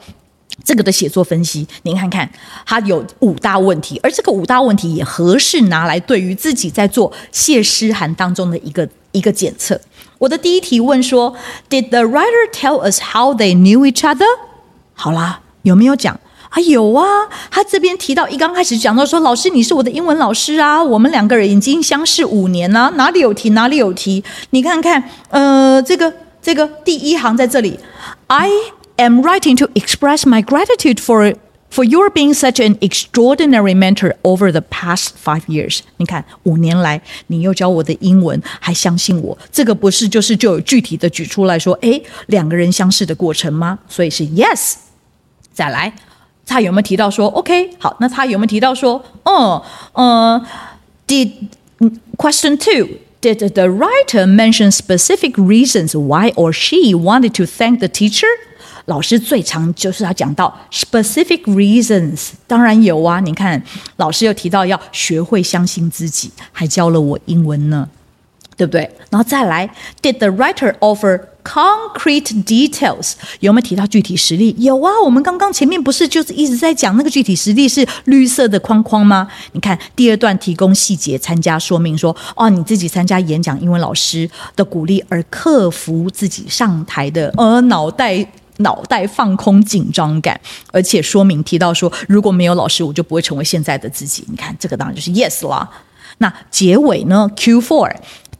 [0.63, 2.29] 这个的写作分析，您看看，
[2.65, 9.79] 它有五大问题，而这个五大问题也合适拿来对于自己在做谢师函当中的一个一个检测。
[10.19, 11.35] 我的第一题问说
[11.67, 14.27] ：Did the writer tell us how they knew each other？
[14.93, 16.19] 好啦，有没有讲
[16.51, 16.61] 啊？
[16.61, 17.03] 有啊，
[17.49, 24.23] 他这边提到一刚开始讲到说，老师你是我的英文老师啊，我们两个人已经相识五年了，哪里有提哪里有提？
[24.51, 27.79] 你看看，呃，这个这个第一行在这里
[28.27, 28.49] ，I。
[28.97, 31.35] am writing to express my gratitude for
[31.71, 43.79] For your being such an extraordinary mentor over the past five years，你看五年来你又教我的英文，还相信我，这个不是就是就有具体的举出来说，诶，两个人相识的过程吗？
[43.87, 44.73] 所以是 yes。
[45.53, 45.91] 再来，
[46.51, 47.69] 他有没有提到说 OK？
[47.79, 50.45] 好，那他有没有提到说，哦，呃
[51.07, 51.31] ，Did
[52.17, 58.25] question two？Did the writer mention specific reasons why or she wanted to thank the teacher？
[58.85, 63.19] 老师最常就是他讲到 specific reasons，当然有啊。
[63.19, 63.61] 你看，
[63.97, 67.87] 老师又提到要学会相信自己，还教了我英文呢，
[68.61, 68.87] 对不对？
[69.09, 69.67] 然后再来
[70.03, 73.13] ，Did the writer offer concrete details？
[73.39, 74.55] 有没有提到具体实例？
[74.59, 74.91] 有啊。
[75.03, 79.27] 我们刚刚前面不是就是一直在讲那个具体实例是绿色的框框吗？
[79.53, 88.23] 你看第二段提供细节，参加说明说哦，你自己参加演讲，因为老师的鼓励而克服自己上台的呃脑袋。
[88.57, 90.39] 脑袋放空，紧张感，
[90.71, 94.23] 而且说明提到说，如果没有老师，我就不会成为现在的自己。
[94.27, 95.67] 你看，这个当然就是 yes 啦。
[96.19, 97.91] 那结尾呢？Q four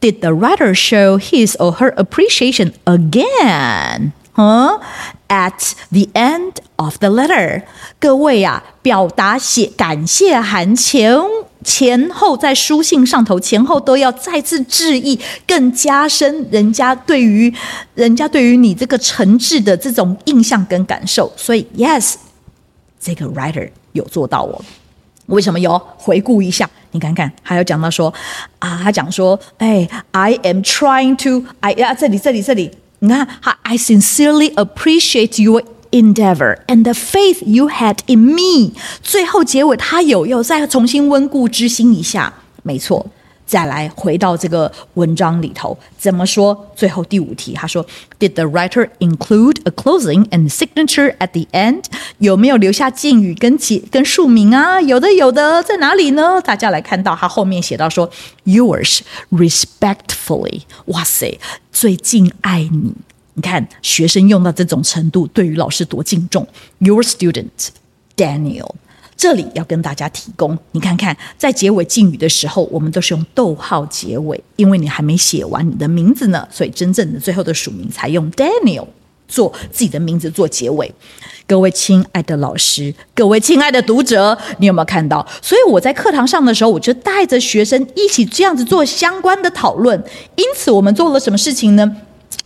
[0.02, 4.10] Did the writer show his or her appreciation again？
[4.34, 4.80] 嗯
[5.28, 7.62] ，At the end of the letter，
[8.00, 11.20] 各位啊，表达写感谢函前。
[11.64, 17.54] 前后在书信上头，前后都要再次致意，更加深人家对于
[17.94, 21.32] 人家对于你这个诚挚的这种印象跟感受。
[21.36, 22.14] 所以，yes，
[22.98, 24.60] 这个 writer 有做到哦。
[25.26, 25.80] 为什么有？
[25.96, 28.12] 回顾一下，你看看，还有讲到说
[28.60, 33.26] 啊，他讲说，哎，I am trying to，哎呀，这里这里这里，你看
[33.62, 35.62] ，I sincerely appreciate your。
[35.94, 38.72] Endeavor and the faith you had in me。
[39.02, 43.04] 最后结尾，他有要再重新温故知新一下，没错。
[43.46, 46.66] 再来回到这个文章里头，怎么说？
[46.74, 47.84] 最后第五题，他说
[48.18, 51.84] ：Did the writer include a closing and signature at the end？
[52.18, 54.80] 有没有留下敬语跟结跟署名啊？
[54.80, 56.40] 有的，有的，在哪里呢？
[56.40, 58.10] 大家来看到他后面写到说
[58.44, 59.00] ：Yours
[59.30, 60.62] respectfully。
[60.86, 61.38] 哇塞，
[61.70, 62.94] 最敬爱你。
[63.34, 66.46] 你看，学生用到这种程度，对于老师多敬重。
[66.78, 67.68] Your student
[68.14, 68.70] Daniel，
[69.16, 78.86] 这里要跟大家提供，你看看，在结尾敬语的时候，我们都是用逗号结尾，因为你还没写完你的名字呢，所以真正的最后的署名才用 Daniel
[79.28, 80.92] 做自己的名字做结尾。
[81.46, 85.26] 各位亲爱的老师，各位亲爱的读者，你有没有看到？
[85.42, 90.02] 所以我在课堂上的时候，我就带着学生一起这样子做相关的讨论。
[90.36, 91.96] 因此，我们做了什么事情呢？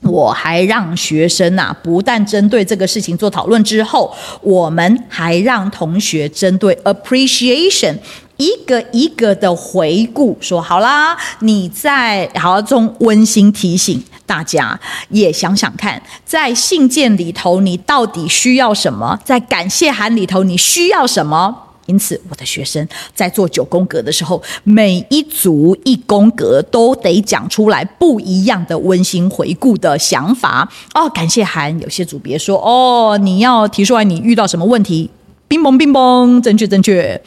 [0.02, 7.96] 我还让学生啊，不但针对这个事情做讨论之后，我们还让同学针对 appreciation
[8.36, 14.78] 一个一个的回顾，说好啦，你在好中温馨提醒大家，
[15.08, 21.65] 也想想看，在信件里头你到底需要什么，在感谢函里头你需要什么。
[21.86, 31.08] 因此，我的学生在做九宫格的时候，每一组一宫格都得讲出来不一样的温馨回顾的想法哦。
[31.08, 35.10] 感谢函，有些组别说哦，你要提出来你遇到什么问题。
[35.48, 37.22] 冰崩冰崩，正确正确。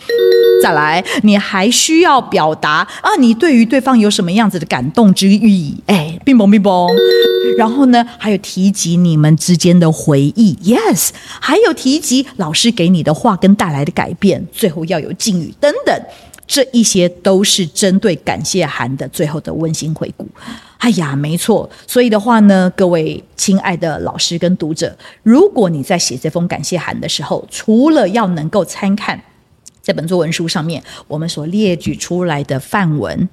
[0.61, 5.75] 再来，你还需要表达啊，你对于对方有什么样子的感动之意？
[5.87, 6.87] 哎，冰崩冰崩。
[7.57, 14.45] 然后呢，还有提及你们之间的回忆，yes，还有提及老师给你的话跟带来的改变。
[14.51, 16.01] 最后要有敬语等等，
[16.47, 20.27] 这一些都是针对感谢函的最后的温馨回顾。
[20.77, 21.69] 哎呀，没错。
[21.87, 29.21] 所以的话呢，各位亲爱的老师跟读者，如果你在写这封感谢函的时候，除了要能够参看
[29.81, 33.27] 这本作文书上面我们所列举出来的范文、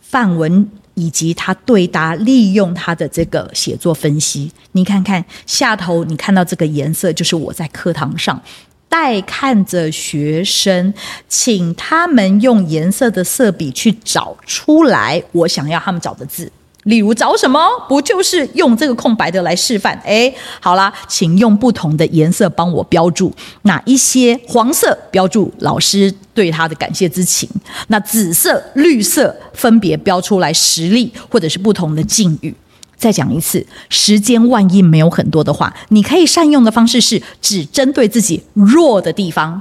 [0.00, 8.40] 范文以及他对答利用他的这个写作分析，你看看下头，你看到这个颜色，就是我在课堂上
[8.88, 10.94] 带看着学生，
[11.28, 16.52] 请他们用颜色的色笔去找出来我想要他们找的字。
[16.84, 17.60] 例如找什么？
[17.88, 19.98] 不就是用这个空白的来示范？
[20.04, 24.38] 哎，好啦，请用不同的颜色帮我标注哪一些。
[24.46, 27.48] 黄色标注老师对他的感谢之情，
[27.88, 32.54] 那紫色、绿色分别标出来实例或者是不同的境遇。
[32.96, 39.60] 再讲一次，时间万一没有很多的话，你可以善用的方式是只针对自己弱的地方。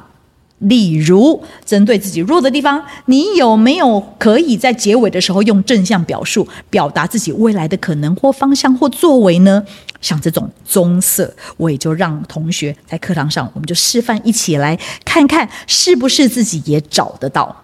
[0.63, 9.63] 例如，针对自己弱的地方，你有没有可以在结尾的时候用正向表述，表达自己未来的可能或方向或作为呢？
[10.01, 17.63] 像这种棕色，我也就让同学在课堂上，我们就示范一起来看看，是不是自己也找得到。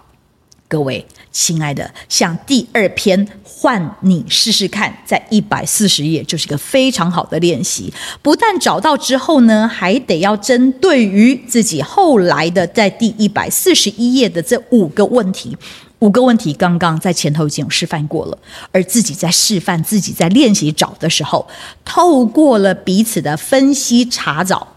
[0.68, 7.94] 各位，亲爱的，像第二篇换你试试看，在一百四十页就是一个非常好的练习。
[8.22, 15.56] 不但找到之后呢，还得要针对于自己后来的在第一百四十一页的这五个问题，
[16.00, 18.38] 五个问题刚刚在前头已经有示范过了，
[18.72, 21.48] 而自己在示范、自己在练习找的时候，
[21.86, 24.68] 透过了彼此的分析查找。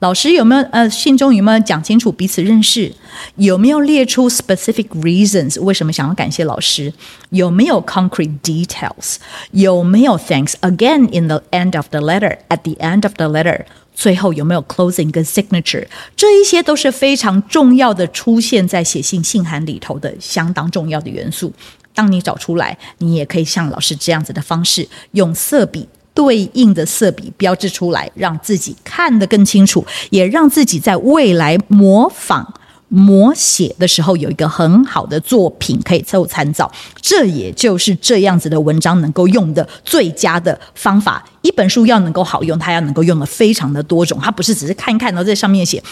[0.00, 2.92] 老师有没有呃，信中有没有讲清楚彼此认识？
[3.36, 6.92] 有没有列出 specific reasons 为什么想要感谢老师？
[7.30, 9.16] 有没有 concrete details？
[9.52, 15.24] 有没有 thanks again in the end of the letter？At the end of the letter，最后有没有 closing 跟
[15.24, 15.86] signature？
[16.14, 21.50] 这一些都是非常重要的，出现在写信信函里头的相当重要的元素。
[21.94, 25.88] 当你找出来，你也可以像老师这样子的方式，用色笔。
[26.16, 32.54] 对应的色笔标志出来，让自己看得更清楚，也让自己在未来模仿
[32.90, 36.70] 摹写的时候有一个很好的作品可以做参照。
[37.02, 41.22] 这也就是这样子的文章能够用的最佳的方法。
[41.42, 45.82] 一本书要能够好用，它要能够用的非常的多种，它不是只是看一看然后在上面写。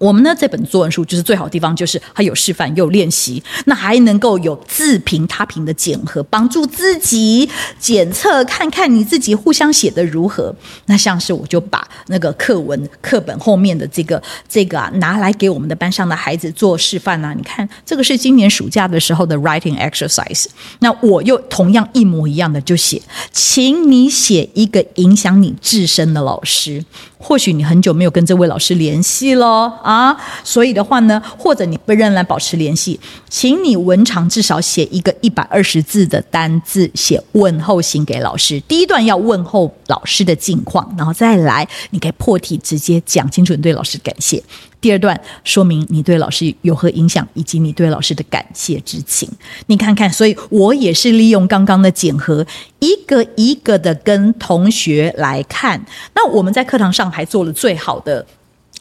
[0.00, 10.54] 我们呢，这本作文书就是最好的地方，就是它有示范又有练习，那还能够有自评他评的检核，帮助自己检测看看你自己互相写的如何。
[10.86, 20.46] 那像是我就把那个课文课本后面的这个这个啊拿来给我们的班上的孩子做示范啊，你看这个是今年暑假的时候的 writing exercise。
[20.80, 23.00] 那我又同样一模一样的就写，
[23.30, 26.84] 请你写一个影响你自身的老师。
[27.24, 38.60] 或许你很久没有跟这位老师联系了啊，所以的话呢，或者你不仍然保持联系，请你文长至少写一个一百二十字的单字，写问候信给老师。
[38.60, 44.42] 第一段要问候老师的近况，然后再来，你可以破题直接讲清楚你对老师的感谢。
[44.80, 49.28] 第二段说明你对老师有何影响，以及你对老师的感谢之情。
[49.66, 52.44] 你看看，所以我也是利用刚刚的检核，
[52.80, 55.84] 一个一个的跟同学来看。
[56.14, 58.26] 那我们在课堂上还做了最好的。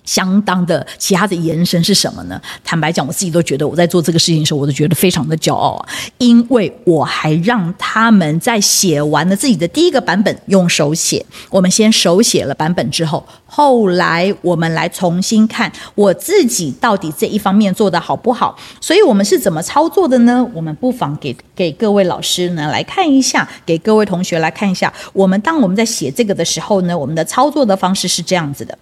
[0.04, 2.42] 相当的其他的延伸是什么呢？
[2.64, 5.84] 坦白讲，我自己都觉得我在做这个事情的时候，我都觉得非常的骄傲，
[6.18, 11.26] 因为我还让他们在写完了自己的第一个版本用手写。
[11.50, 18.58] 我们先手写了版本之后，后来我们来重新看我自己到底这一方面做得好不好。
[18.80, 20.46] 所以我们是怎么操作的呢？
[20.54, 24.92] 我们不妨给给各位老师呢来看一下，给各位同学来看一下。
[25.14, 28.78] 我们当我们在写这个的时候呢，我们的操作的方式是这样子的。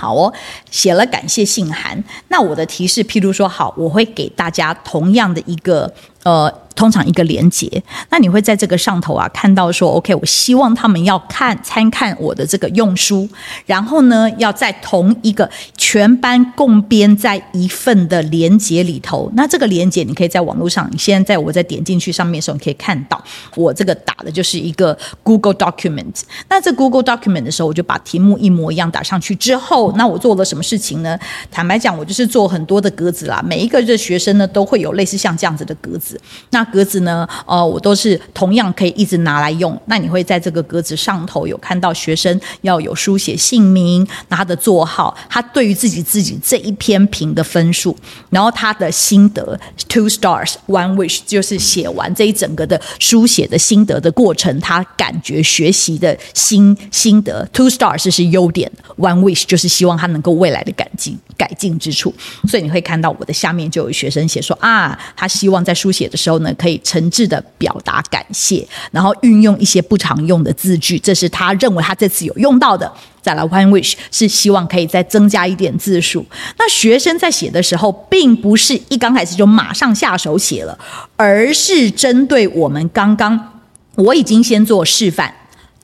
[0.00, 0.32] 好哦，
[0.70, 2.02] 写了感谢信函。
[2.28, 5.92] 那我的提示，譬如说，好，我会给大家同样的一个。
[6.22, 13.26] 呃，通常一个连结，那你会在这个上头啊看到说，OK，我希望他们要看参看我的这个用书，
[13.64, 19.30] 然后呢，要在同一个全班共编在一份的连结里头。
[19.34, 23.22] 那这个连结你可以在网络上，你现在在我在点进去上面的时候，你可以看到
[23.56, 26.22] 我这个打的就是一个 Google Document。
[26.50, 31.18] 那这 Google Document 的时候，我就把题目一模一样打上去之后，那我做了什么事情呢？
[31.50, 36.09] 坦白讲，我就是做很多的格子啦，每一个的学生呢都会有类似像这样子的格子。
[36.50, 37.28] 那格子呢？
[37.46, 39.78] 呃，我都是同样可以一直拿来用。
[39.86, 47.96] 那你会在这个格子上头有看到学生要有书写姓名，那他的座号，他对于自己自己这一篇评的分数，
[48.30, 62.12] 然后他的心得，two stars one wish，就是写完这一整个的书写的心得的过程，他感觉学习的心心得，two stars 是优点，one wish 就是希望他能够未来的改进改进之处。
[62.46, 66.10] 所以你会看到我的下面就有学生写说啊，他希望在书写。
[66.10, 72.92] 的时候呢，可以诚挚的表达感谢，然后运用一些不常用的字句，这是他认为他这次有用到的。
[73.22, 76.26] 再来，one wish 是希望可以再增加一点字数。
[76.58, 80.76] 那学生在写的时候，并不是一刚开始就马上下手写了，
[81.14, 83.62] 而是针对我们刚刚
[83.94, 85.32] 我已经先做示范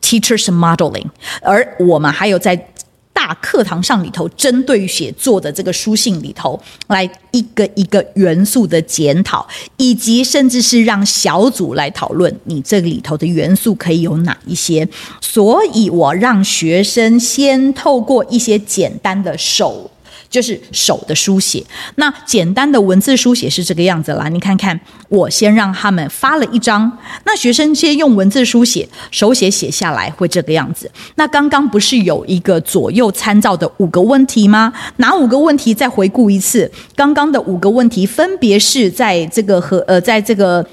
[0.02, 1.06] ，teachers modeling，
[1.40, 2.68] 而我们还有在。
[3.16, 9.48] 大课堂上里头，针对写作的这个书信里头，来一个一个元素的检讨，
[9.78, 14.86] 以及甚至是让小组来讨论你这里头的元素可以有哪一些。
[15.22, 19.90] 所以我让学生先透过一些简单的手。
[20.28, 21.64] 就是手的书写，
[21.96, 24.28] 那简单的文字书写是这个样子啦。
[24.28, 26.90] 你看看，我先让他们发了一张，
[27.24, 30.90] 那学生先用文字书写，手写写下来会这个样子。
[31.14, 34.72] 那刚刚不是有一个左右参照的五个问题吗？
[34.96, 35.72] 哪五个问题？
[35.72, 40.66] 再回顾一次，刚刚的五个问题分别是在这个和呃，在这个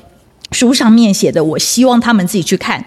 [0.51, 1.43] 书上面写的。
[1.43, 2.83] 我希望他们自己去看。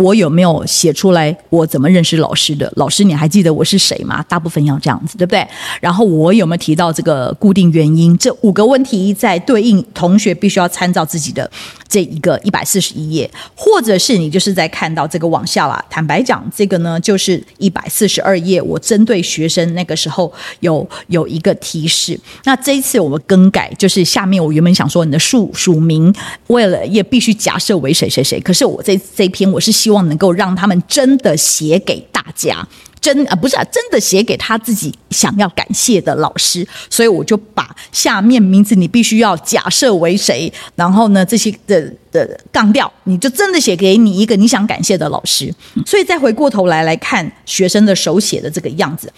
[0.00, 1.36] 我有没有写出来？
[1.50, 2.72] 我怎么认识老师的？
[2.76, 4.24] 老师，你还记得我是谁吗？
[4.26, 5.46] 大部分要这样子，对不对？
[5.80, 8.16] 然后我有没有提到这个固定原因？
[8.16, 11.48] 这五个问题在对应同学必须要参照自己的
[11.90, 15.84] 这一个一百四十一页，或者是你就是在看到这个往下啦。
[15.90, 18.62] 坦白讲，这个呢就是一百四十二页。
[18.62, 22.18] 我针对学生那个时候有有一个提示。
[22.44, 26.14] 那这一次我们更改，就是下面我原本想说你的署署名，
[26.46, 28.40] 为了也必须假设为谁谁谁。
[28.40, 32.66] 可是我这这篇我是希望能够让他们真的写给大家，
[33.00, 45.52] 真啊不是啊，真的写给他自己想要感谢的老师，所以我就把下面名字你必须要假设为谁，然后呢这些的的杠掉，你就真的写给你一个你想感谢的老师。
[45.86, 49.12] 所以再回过头来来看学生的手写的这个样子。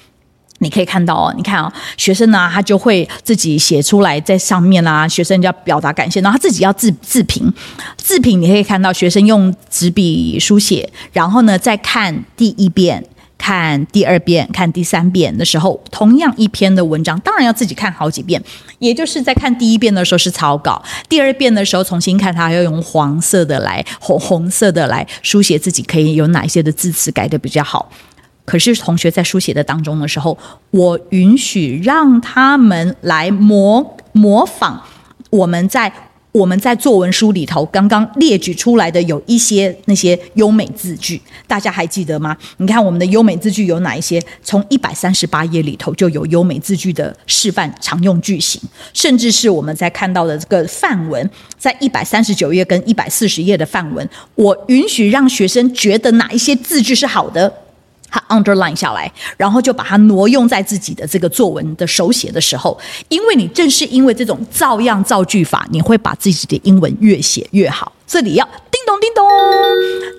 [0.58, 7.52] 你可以看到哦，你看啊、哦，学生呢，他就会自己写出来在上面啊，学生就要表达感谢，然后他自己要自自评，
[7.96, 13.04] 自评你可以看到学生用纸笔书写，然后呢再看第一遍、
[13.42, 18.40] 看第二遍、看第三遍的时候，同样一篇的文章，当然要自己看好几遍，
[18.78, 27.90] 也就是在看第一遍的时候是草稿，第二遍的时候重新看，它要用黄色的来红红色的来书写自己可以有哪一些的字词改得比较好。
[28.44, 30.38] 可是同学在书写的当中的时候，
[30.70, 34.80] 我允许让他们来模模仿
[35.30, 35.92] 我们在
[36.32, 42.34] 我们在作文书里头刚刚列举出来的有一些那些优美字句，大家还记得吗？
[42.56, 44.20] 你看我们的优美字句有哪一些？
[44.42, 48.58] 从一百三十八页里头就有优美字句的示范常用句型，
[48.94, 51.28] 甚至是我们在看到的这个范文，
[51.58, 57.61] 在一百三十九页跟一百四十页的范文，我允许让学生觉得哪一些字句是好的。
[58.12, 67.90] 他 underline 下来，然后就把它挪用在自己的这个作文的手写的时候，因为你正是因为这种照样造句法，你会把自己的英文越写越好。
[68.06, 68.46] 这里要。
[69.02, 69.26] 叮咚，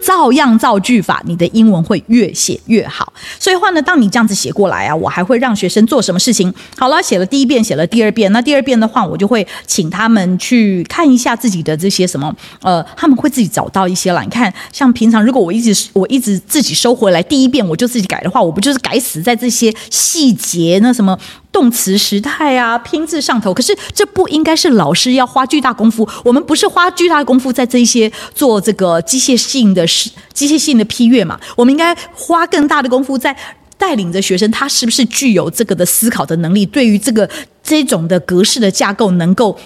[0.05, 3.13] 照样造句法，你的英文会越写越好。
[3.39, 6.53] 所以话呢，当你这样子写过来啊，我还会让学生做什么事情？
[6.77, 14.21] 好了，写了第一遍，写了第二遍，那第二遍的话，我就会请他们去看一下自己的这些什么，呃，他们会自己找到一些了。
[14.21, 20.79] 你看，像平常如果我一直我一直自己收回来，第一遍我就自己改的话，我不就是改死在这些细节？
[20.84, 21.17] 那什么？
[21.54, 26.06] 动词时态啊，拼字上头，可是这不应该是老师要花巨大功夫。
[26.26, 29.86] 我们不是花巨大功夫在这一些做这个机械性的、
[30.34, 31.39] 机械性的批阅嘛？
[31.56, 33.34] 我们应该花更大的功夫在
[33.78, 36.66] 带领着学生，他是不是具有这个的思考的能力？
[36.66, 37.30] 对于这个
[37.64, 39.58] 这种的格式的架构，能够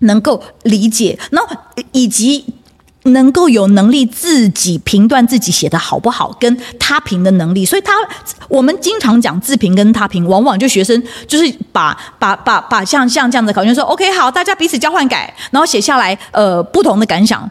[0.00, 1.56] 能够理解，然后
[1.92, 2.44] 以及。
[3.08, 7.92] 能够有能力自己评断自己写的好不好，跟他评的能力，所以他
[8.48, 17.50] 我们经常讲自评跟他评，往往就学生就是把把把把像像这样的考卷说 OK 好，大家彼此交换改，然后写下来呃不同的感想，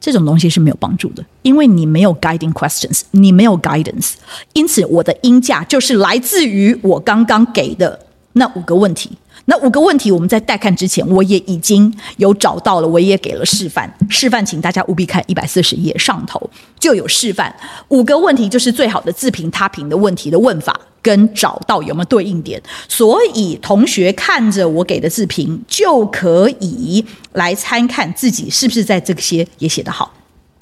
[0.00, 4.12] 这种东西是没有帮助的，因为你没有 guiding questions，你没有 guidance，
[4.52, 7.98] 因此我的音价就是来自于我刚刚给的
[8.32, 9.10] 那五个问题。
[9.50, 13.90] 那五个问题，我们在带看之前，我也已经有找到了，我也给了示范。
[14.10, 16.38] 示范，请大家务必看一百四十页上头
[16.78, 17.54] 就有示范。
[17.88, 22.62] 五个问题就是最好的自评他评的问题的问法，跟找到有没有对应点。
[22.90, 30.12] 所以同学看着我给的自评，就可以来参看自己是不是在这些也写得好。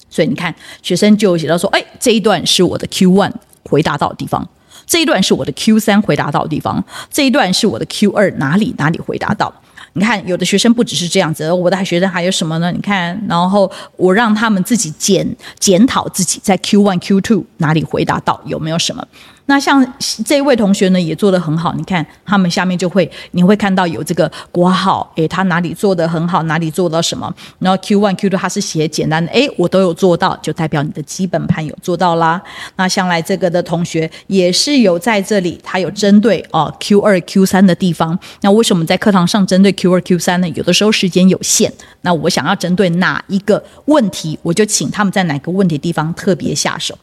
[0.09, 3.33] 所以你看，学生就写到说：“哎，这一段是我的 Q one
[3.69, 4.47] 回答到的地方。”
[4.87, 9.53] 这一段是我的 Q 三回答到的地方，这一段是我的 Q 二哪里哪里回答到。
[9.93, 12.71] 你看，有的学生不只是这样子，我的学生还有什么呢？
[12.71, 15.27] 你看，然后我让他们自己检
[15.59, 19.05] 检讨自己在 Q one Q two 哪里回答到，有没有什么。
[19.47, 19.85] 那像
[20.25, 21.73] 这位同学呢，也做得很好。
[21.73, 27.33] 你看他们下面就会，你会看到有这个括号，诶，他哪里做得很好，哪里做到什么。
[27.59, 32.41] 然后 Q one、Q two 他是写简单的，诶，我都有做到，就代表你的基本盘有做到啦。
[32.75, 38.19] 那像来这个的同学也是有在这里，他有针对哦 Q 二、Q 三的地方。
[38.41, 40.49] 那为什么在课堂上针对 Q 二、Q 三呢？
[40.49, 41.71] 有的时候时间有限，
[42.01, 46.97] 那我想要针对哪一个问题，我就请他们在哪个问题地方特别下手。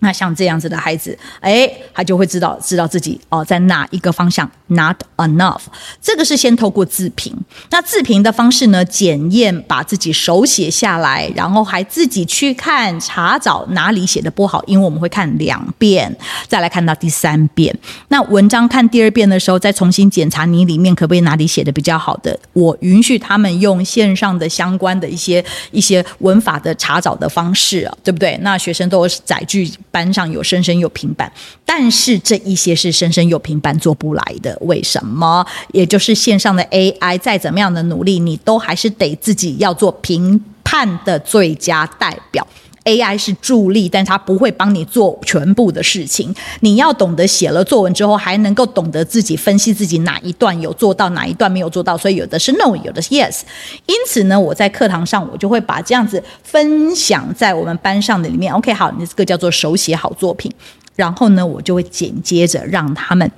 [0.00, 5.62] 那像这样子的孩子，哎，他就会知道知道自己哦在哪一个方向 not enough。
[6.02, 7.34] 这个是先透过自评。
[7.70, 16.14] 那自评的方式呢，检验把自己手写下来，然后还自己去看查找哪里写的不好，因为我们会看两遍，
[16.46, 17.74] 再来看到第三遍。
[18.08, 22.38] 那文章看第二遍的时候，再重新检查你里面可不可以哪里写的比较好的。
[22.52, 28.38] 我允许他们用线上的相关的一些一些文法的查找的方式啊，对不对？
[28.42, 29.70] 那学生都有载具。
[29.94, 31.32] 班上有生生有平板，
[31.64, 34.58] 但是这一些是生生有平板做不来的。
[34.62, 35.46] 为什么？
[35.70, 42.44] 也就是线上的 AI 再怎么样的努力，你都还是得自己要做评判的最佳代表。
[42.84, 46.34] AI 是助力，但它不会帮你做全部的事情。
[46.60, 51.96] 你要懂得写了作文之后，还能够懂得自己分析自己哪一段有做到，哪一段没有做到。
[51.96, 53.40] 所以有的是 no，有的是 yes。
[53.86, 58.52] 因此呢，我在课堂上我就会把这样子分享在我们班上的里面。
[58.52, 60.52] OK，好，你这个叫做手写好作品。
[60.94, 63.30] 然后呢，我就会紧接着让他们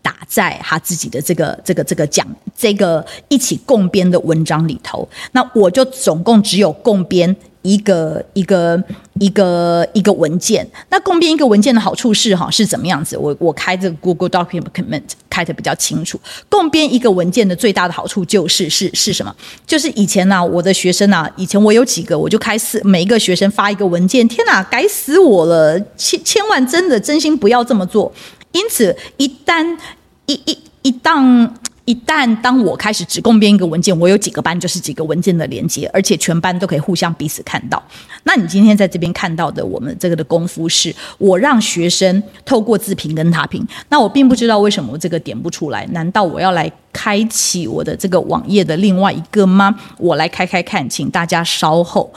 [0.00, 2.24] 打在他自己的这个这个这个讲
[2.56, 5.08] 这个一起共编的文章里头。
[5.32, 7.36] 那我就总共只有共编。
[7.62, 8.82] 一个一个
[9.20, 13.16] 一个一个文件，那共编一个文件的好处是哈是怎么样子？
[13.16, 16.20] 我我开这个 Google Document 开得比较清楚。
[16.48, 19.34] 共编一个文件的最大的好处就是是是什么？
[19.66, 25.80] 就是以前呢、啊，我的学生啊，以前我有几个，我就开始每一个学生发一个文件，天哪，改死我了！
[25.96, 28.12] 千千万真的真心不要这么做。
[28.52, 29.78] 因此，一旦
[30.26, 31.48] 一一一旦。
[31.84, 37.82] 一旦当我开始只共编一个文件，我有几个班就是几个文件的连接，而且全班都可以互相彼此看到。
[38.22, 43.66] 那你今天在这边看到的，我们这个的功夫是，我让学生透过自评跟他评。
[43.88, 49.74] 那我并不知道为什么我这个点不出来，难道我要来开启我的这个网页的另外一个吗？
[49.98, 52.08] 我来开开看，请大家稍后。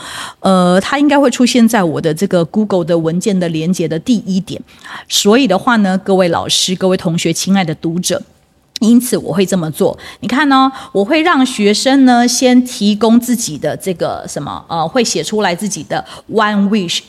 [0.42, 4.62] 呃，它应该会出现在我的这个 Google 的文件的连接的第一点。
[5.10, 8.22] 所以的话呢，各位老师、各位同学、亲爱的读者。
[8.86, 10.72] 因此我会这么做，你看呢？
[10.92, 17.00] 我会让学生呢先提供自己的这个什么呃，会写出来自己的 one wish，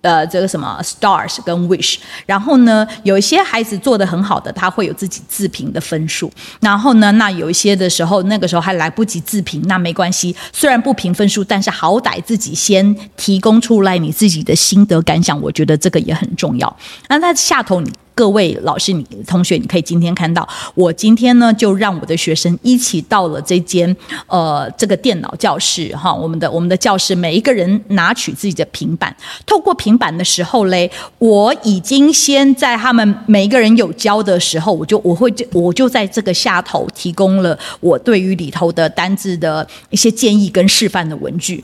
[0.00, 1.96] 呃，这个什么 stars 跟 wish。
[2.24, 6.30] 然后呢，有一些孩子做得很好的，他会有自己自评的分数。
[6.60, 16.76] 然后呢，那有一些的时候，那个时候还来不及自评，那没关系，虽然不评分数，但是好歹自己先提供出来你自己的心得感想，我觉得这个也很重要。
[17.08, 17.90] 那在下头你。
[18.18, 23.96] 各位老师，你同学，你可以今天看到，我今天呢就让我的学生一起到了这间
[24.26, 29.16] 呃这个电脑教室哈，我们的我们的教室，每一个人拿取自己的平板，
[29.46, 41.62] 透过平板的时候嘞，我已经先在他们每一个人有交的时候，我就我会就我就在这个下头提供了我对于里头的单字的一些建议跟示范的文具。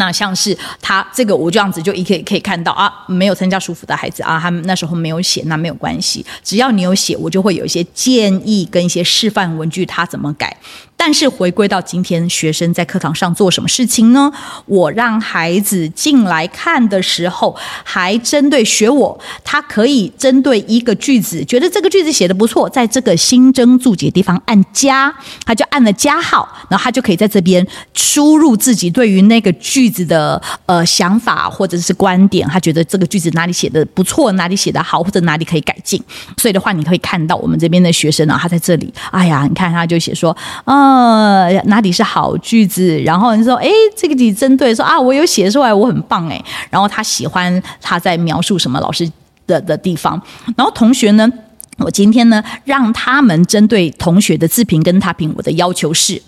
[0.00, 10.56] 那像是他这个，我这样子就一可以可以看到啊，没有参加舒服的孩子啊，他们那时候没有写，那没有关系，只要你有写，我就会有一些建议跟一些示范文具，他怎么改。
[11.02, 14.30] 但是回归到今天，学生在课堂上做什么事情呢？
[14.66, 25.10] 我让孩子进来看的时候，还针对学我，他可以针对一个句子，觉得这个句子写的不错，在这个新增注解地方按加，
[25.46, 35.98] 他就按了加号，然后他就可以在这边输入自己对于那个句子的呃想法或者是观点，他觉得这个句子哪里写的不错，哪里写的好，或者哪里可以改进。
[36.36, 40.36] 所以的话，你可以看到我们这边的学生啊，他在这里，哎呀，你看他就写说，
[40.66, 40.89] 嗯。
[40.90, 42.98] 呃，哪里是好句子？
[43.04, 46.42] 然后你说，哎，这个你针对说啊，我有写出来，我很棒哎。
[46.68, 49.10] 然后他喜欢他在描述什么老师
[49.46, 50.20] 的的地方。
[50.56, 51.30] 然后同学呢，
[51.78, 56.20] 我今天呢让他们针对同学的自评跟他评，我的要求是，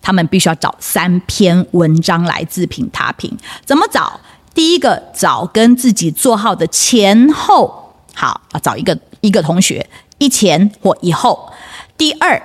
[0.00, 3.36] 他们必须要找三篇文章来自评他评。
[3.64, 4.20] 怎么找？
[4.54, 9.84] 第一个找跟自己座号的前后，好，要找一个一个同学
[10.18, 11.52] 一前或一后。
[11.98, 12.40] 第二。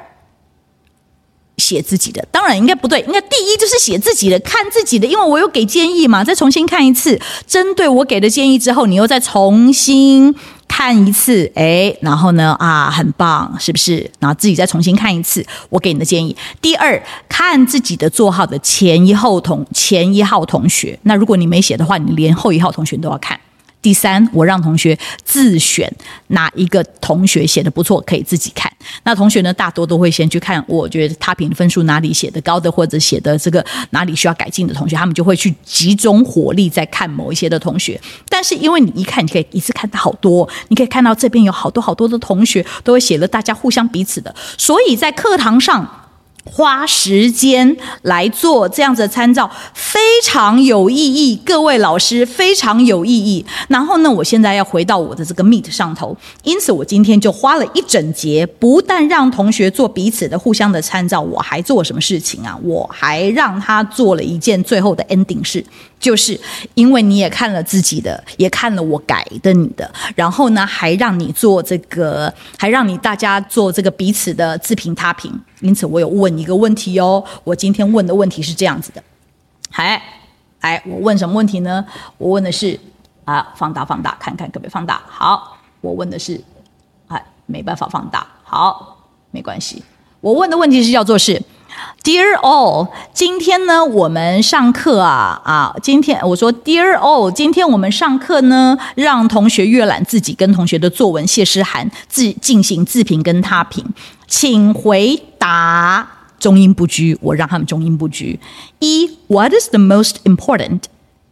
[1.59, 10.33] 写自己的，当然应该不对，应该第一就是写自己的，看自己的，因为我有给建议嘛，再重新看一次，针对我给的建议之后，你又再重新
[10.67, 14.09] 看一次，哎，然后呢，啊，很棒，是不是？
[14.19, 16.35] 然后自己再重新看一次我给你的建议。
[16.61, 23.39] 第二，看自己的座号的前一后同前一号同学，那如果你没写的话，你连后一号同学都要看。
[23.81, 25.91] 第三，我让同学自选
[26.27, 28.71] 哪一个同学写的不错，可以自己看。
[29.03, 37.99] 那同学呢，大多都会先去看，我觉得他评分数哪里写的高的，或者写的这个哪里需要改进的同学，他们就会去集中火力在看某一些的同学。
[38.27, 46.08] 但是因为你一看，你可以一次看到好多，你可以看到这边有好多好多的同学都会写了，大家互相彼此的，所以在课堂上。
[46.45, 51.39] 花时间来做这样子的参照，非常有意义。
[51.45, 53.45] 各位老师非常有意义。
[53.67, 62.57] 然后呢，我现在要回到我的这个 Meet 上头，因此我今天就花了一整节，不但让同学做彼此的互相的参照，我还做什么事情啊？
[62.63, 65.63] 我还让他做了一件最后的 ending 事。
[65.99, 66.39] 就是
[66.75, 75.37] 因为你也看了自己的，也看了我改的你的，然后呢，还让你做这个，还让你大家做这个彼此的自评他评。
[75.61, 77.23] 因此，我有问一个问题哦。
[77.43, 79.03] 我今天问的问题是这样子的，
[79.71, 80.01] 哎，
[80.61, 81.85] 哎，我问什么问题呢？
[82.17, 82.79] 我问的是
[83.25, 85.01] 啊，放大放大，看看可不可以放大。
[85.07, 86.41] 好，我问的是，
[87.07, 88.25] 哎，没办法放大。
[88.43, 88.97] 好，
[89.31, 89.83] 没关系。
[90.21, 91.41] 我问的问题是叫做是
[92.03, 103.85] ，Dear all，今天呢，我们上课啊啊，今天我说 Dear all，今天我们上课呢，让同学阅览自己跟同学的作文谢师函，自进行自评跟他评，
[104.29, 106.07] 请回答
[106.39, 108.39] 中英不拘，我让他们中英不拘。
[108.77, 110.83] 一，What is the most important,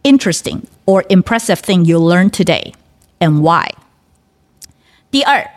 [0.02, 2.72] interesting or impressive thing you learned today
[3.20, 3.70] and why？
[5.10, 5.48] 第二，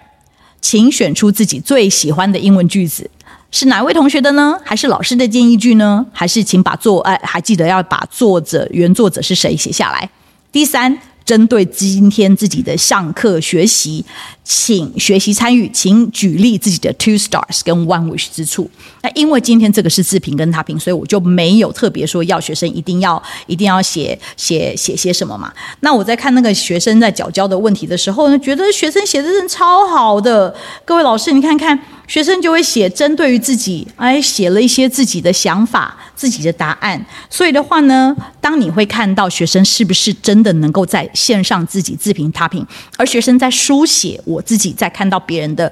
[0.62, 3.10] 请选出自己最喜欢的英文句子。
[3.50, 4.60] 是哪位同学的呢？
[4.64, 6.06] 还是老师的建议句呢？
[6.14, 10.10] 还是请把作哎，还记得要把作者原作者是谁写下来。
[10.52, 11.00] 第三。
[11.24, 14.04] 针对今天自己的上课学习，
[14.44, 18.70] 请学习参与，请举例自己的 two stars 跟 one wish 之处。
[19.02, 25.52] 那因为今天这个是自评跟他评，所以我就没有特别说要学生一定要一定要写写写些什么嘛。
[25.80, 30.54] 那我在看那个学生在缴交的问题的时候呢，觉得学生写的真超好的。
[30.84, 31.80] 各位老师，你看看。
[32.12, 37.06] 学生就会写针对于自己，哎，写了一些自己的想法、自己的答案。
[37.30, 45.72] 所以的话呢，当你会看到学生是不是真的能够在线上自己自评他评，而学生在书写，我自己在看到别人的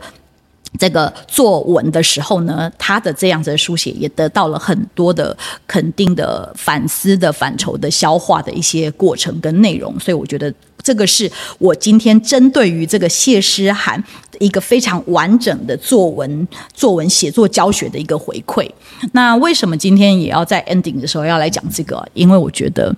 [0.78, 5.38] 这个作文的时候呢，他的这样子的书写也得到了很多的
[5.68, 10.00] 肯定的反思的范畴的消化的一些过程跟内容。
[10.00, 10.54] 所以我觉得。
[10.90, 14.04] 这个是我今天针对于这个谢师函
[14.40, 18.68] 一个非常完整的作文作文写作教学的一个回馈。
[19.12, 22.04] 那为什么今天也要在 ending 的时候要来讲这个？
[22.16, 22.92] 因为我觉得，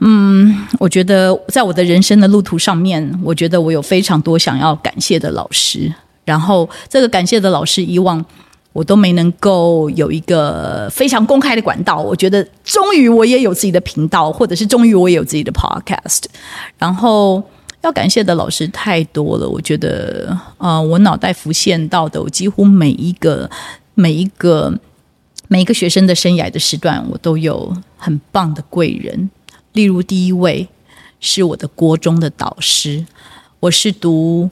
[0.00, 5.94] 嗯，我觉得在我的人生的路途上面，我觉得我有非常多想要感谢的老师。
[6.24, 8.24] 然后这个感谢的老师，以往。
[8.76, 16.24] 我都没能够有一个非常公开的管道，我觉得终于我也有自己的频道，或者是终于我也有自己的 podcast。
[16.76, 17.42] 然后
[17.80, 23.50] 要感谢的老师太多了，我觉得啊、呃，我脑袋浮现到的，我几乎每一个
[23.94, 24.70] 每一个
[25.48, 29.30] 每一个学生的生涯的时段，我都有很棒的贵人。
[29.72, 30.68] 例如第一位
[31.18, 33.06] 是我的国中的导师，
[33.60, 34.50] 我是读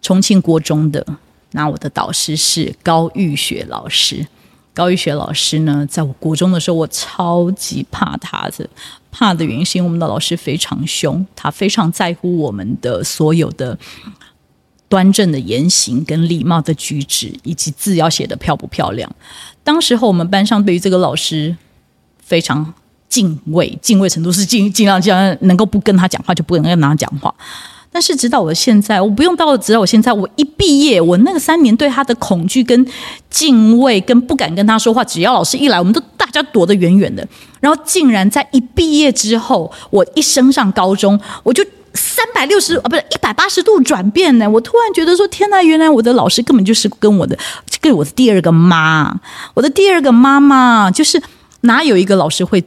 [0.00, 1.04] 重庆国中的。
[1.52, 4.26] 那我的导师是高玉雪老师，
[4.74, 8.68] 高玉雪老师呢，在我国中的时候，我超级怕他的，
[9.10, 13.78] 怕的原因是因为我们的老师非常凶，他非常在乎我们的所有的
[14.88, 19.10] 端正的言行跟礼貌的举止，以及字要写得漂不漂亮。
[19.62, 21.56] 当时候我们班上对于这个老师
[22.18, 22.74] 非常
[23.08, 27.34] 敬畏，敬畏程度是尽尽量尽量能够不跟他讲话就不能跟他讲话。
[27.92, 32.86] 但是直到我现在，我不用到直到我现在，我一毕业，我那个三年对他的恐惧跟
[33.28, 37.26] 敬畏跟不敢跟他说话，只要老师一来，我们都大家躲得远远的。
[37.60, 41.62] 然后竟然在一毕业之后，我一升上高中，我就
[41.92, 44.48] 三百六十啊，不是一百八十度转变呢。
[44.48, 47.38] 我突然觉得说，天呐，原来我的老师根本就是跟我的，
[47.80, 49.14] 跟我的第二个妈，
[49.52, 51.22] 我的第二个妈妈，就是
[51.60, 52.64] 哪有一个老师会。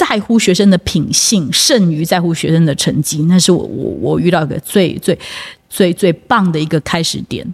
[0.00, 5.18] 在乎学生的品性，胜于在乎学生的成绩，那是我我我遇到一个最最
[5.68, 7.46] 最最棒的一个开始点。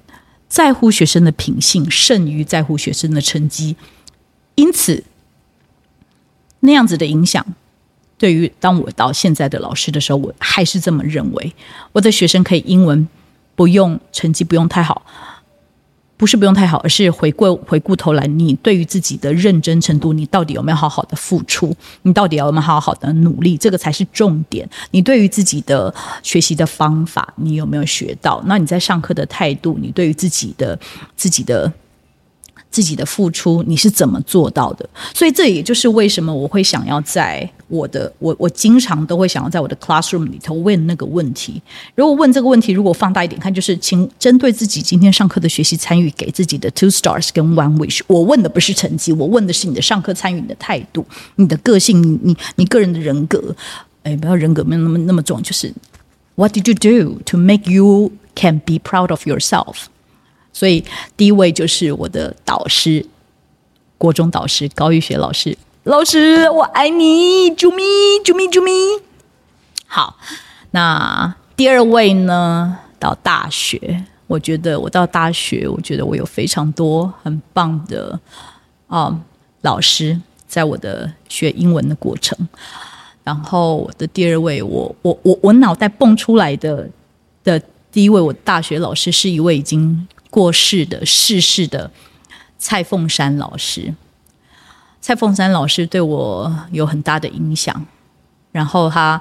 [0.49, 3.75] 在乎学生的品性，胜于在乎学生的成绩。
[4.55, 5.03] 因此，
[6.61, 7.45] 那样子的影响，
[8.17, 11.53] 对于当我到现在的老师的时候，我还是这么认为。
[11.91, 13.09] 我的学生可以英文
[13.57, 15.05] 不用成绩不用太好。
[16.17, 21.75] 不是不用太好，而是回过回过头来，你对于自己的认真程度，你到底有没有好好的付出？
[22.03, 23.57] 你到底有没有好好的努力？
[23.57, 24.69] 这个才是重点。
[24.93, 28.43] 你对于自己的学习的方法，你有没有学到？
[28.47, 30.79] 那你在上课的态度，你对于自己的
[31.17, 31.73] 自己的。
[32.69, 34.87] 自己的付出你是怎么做到的？
[35.15, 41.61] 所以这也就是为什么我会想要在我的我我经常都会想要在我的 classroom 里头问那个问题。
[41.95, 48.01] 如果问这个问题，如果放大一点看，就是请针对自己今天上课的学习参与，给自己的 two stars 跟 one wish。
[48.07, 51.05] 我问的不是成绩，我问的是你的上课参与你的态度、
[51.35, 53.55] 你的个性、你你你个人的人格。
[54.05, 55.73] 哎，不要人格没有那么那么重，就是
[56.37, 59.87] What did you do to make you can be proud of yourself？
[60.53, 60.85] 所以
[61.17, 63.05] 第一位就是我的导师，
[63.99, 65.59] 国中导师高玉雪老师。
[65.87, 67.81] 老师，我爱你，啾咪
[68.25, 68.73] 啾咪啾咪。
[69.87, 70.19] 好，
[70.73, 72.77] 那第二位呢？
[72.99, 78.19] 到大学，我觉得我到大学，我觉得我有非常多很棒的
[78.89, 79.17] 啊、
[79.61, 82.37] 老师，在我的学英文的过程。
[83.23, 86.91] 然后我的第二位，我我我我脑袋蹦出来的
[87.45, 87.63] 的
[87.93, 90.09] 第一位，我大学老师是一位已经。
[90.29, 91.91] 过世的逝世的
[92.59, 93.95] 蔡凤山老师，
[95.01, 97.87] 蔡凤山老师对我有很大的影响。
[98.53, 99.21] 然后他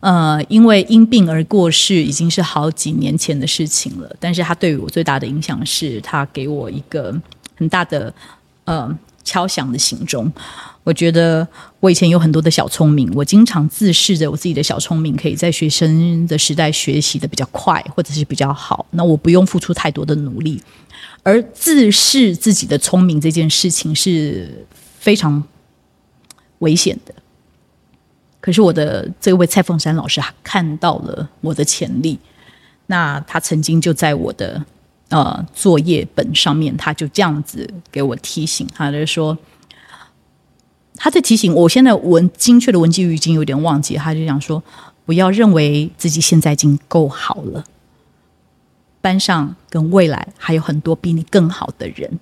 [0.00, 4.16] 呃，因为因病而过世，已经是好几年前的事情了。
[4.20, 7.14] 但是他对于我最大的影响是，他给我一个
[7.56, 8.12] 很大的
[8.64, 10.30] 呃敲响的行钟。
[10.82, 11.46] 我觉得
[11.80, 18.84] 我以前有很多的小聪明，我经常自视着我自己的小聪明，可以在学生的时代学习的比较快，或者是比较好。
[18.90, 20.60] 那我不用付出太多的努力，
[21.22, 24.66] 而自视自己的聪明这件事情是
[25.04, 25.42] 非常
[26.60, 27.14] 危险的。
[28.40, 32.18] 可是我的这位蔡凤山老师看到了我的潜力，
[32.86, 34.64] 那他曾经就在我的
[35.10, 39.36] 呃作业本上面，他就这样子给我提醒，他就说。
[40.96, 43.96] 他在提醒我，现在文精确的文句已经有点忘记。
[43.96, 44.62] 他就讲说
[45.04, 47.64] ：“不要认为自己现在已经够好了，
[49.02, 52.20] 班上跟未来还有很多比你更好的人。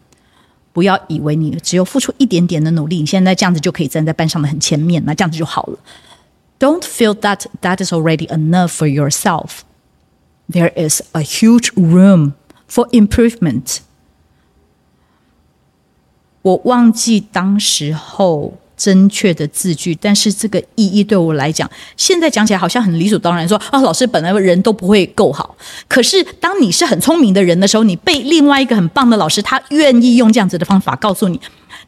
[0.73, 5.79] 不要以为你只有付出一点点的努力，你现在这样子就可以站在班上的很前面，那这样子就好了。
[6.59, 9.61] Don't feel that that is already enough for yourself.
[10.49, 12.33] There is a huge room
[12.69, 13.77] for improvement.”
[16.41, 18.57] 我忘记当时候。
[18.82, 23.52] 正确的字句，但是这个意义对我来讲，现在讲起来好像很理所当然说。
[23.52, 25.54] 说啊，老师本来人都不会够好，
[25.86, 31.38] 可是当你是很聪明的人的时候，你被另外一个很棒的老师，他愿意用这样子的方法告诉你，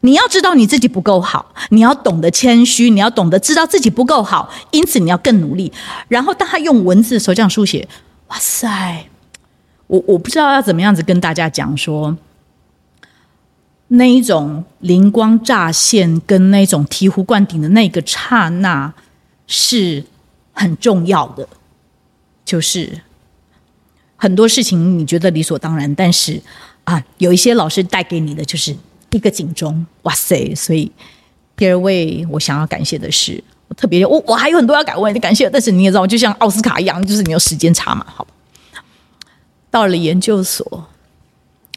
[0.01, 5.73] 你要知道你自己不够好，你要懂得谦虚，你要懂得知道自己不够好，因此你要更努力。
[6.07, 7.87] 然后当他用文字的时候这样书写，
[8.27, 9.07] 哇塞，
[9.87, 12.15] 我我不知道要怎么样子跟大家讲说。
[13.87, 18.91] 那一种灵光乍现，跟那种醍醐灌顶的那个刹那，
[19.45, 20.03] 是
[20.53, 21.47] 很重要的。
[22.43, 23.01] 就是
[24.15, 26.41] 很多事情你觉得理所当然，但是
[26.83, 28.75] 啊，有一些老师带给你的就是
[29.11, 29.85] 一个警钟。
[30.03, 30.53] 哇塞！
[30.55, 30.91] 所以
[31.55, 38.05] 第二位我想要感谢的是，我特别我我还有很多要感谢感谢，但是你也知道，就像奥斯卡一样，就是你有时间差嘛。
[38.07, 38.25] 好，
[39.69, 40.87] 到了研究所。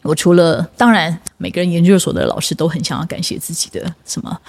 [0.01, 4.39] 我除了当然，每个人研究所的老师都很想要感谢自己的什么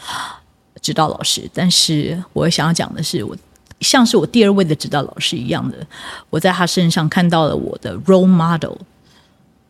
[0.80, 3.36] 指导老师，但是我想要讲的是，我
[3.80, 5.84] 像是我第二位的指导老师一样的，
[6.30, 8.76] 我在他身上看到了我的 role model，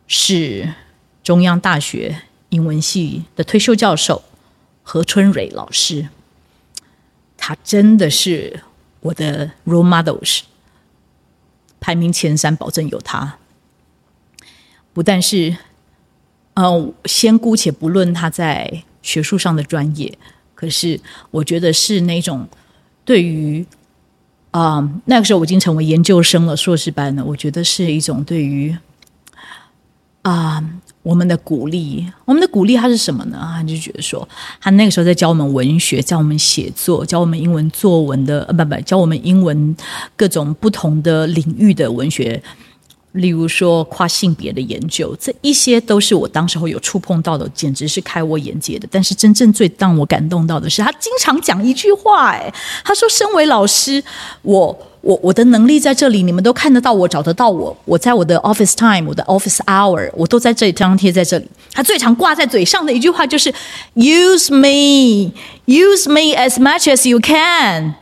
[0.07, 0.71] 是
[1.23, 4.21] 中央大学英文系的退休教授
[4.83, 6.09] 何春蕊老师，
[7.35, 8.61] 他真的是
[8.99, 10.41] 我的 role models，
[11.79, 13.39] 排名前三，保证有他，
[14.93, 15.57] 不但是。
[16.55, 20.17] 嗯，先姑且不论他在学术上的专业，
[20.53, 20.99] 可是
[21.31, 22.47] 我觉得是那种
[23.05, 23.65] 对于
[24.51, 27.23] 啊、嗯，那个时候我已经成为研究生了，硕士班了。
[27.23, 28.75] 我觉得是一种对于
[30.23, 30.63] 啊、
[31.01, 32.05] 我们的鼓励。
[32.25, 33.39] 我们的鼓励他是什么呢？
[33.55, 34.27] 他就觉得说，
[34.59, 39.75] 他那个时候在教我们文学，教我们写作，教我们英文作文的，呃，不不，教我们英文
[40.15, 42.43] 各种不同的领域的文学。
[43.13, 48.87] 例如说跨性别的研究，这一些都是我当时候有触碰到的，简直是开我眼界的。
[48.89, 52.53] 但是真正最让我感动到的是，他经常讲一句话，哎，
[52.85, 54.01] 他说：“身为老师，
[54.43, 57.75] 我我我的能力在这里，你们都看得到我，找得到我。
[57.85, 61.45] 我在我的 office time，我的 office hour，我都在这里张贴在这里。
[61.73, 63.53] 他最常挂在嘴上的一句话就是
[63.95, 65.33] ‘Use me,
[65.65, 67.95] use me as much as you can’。”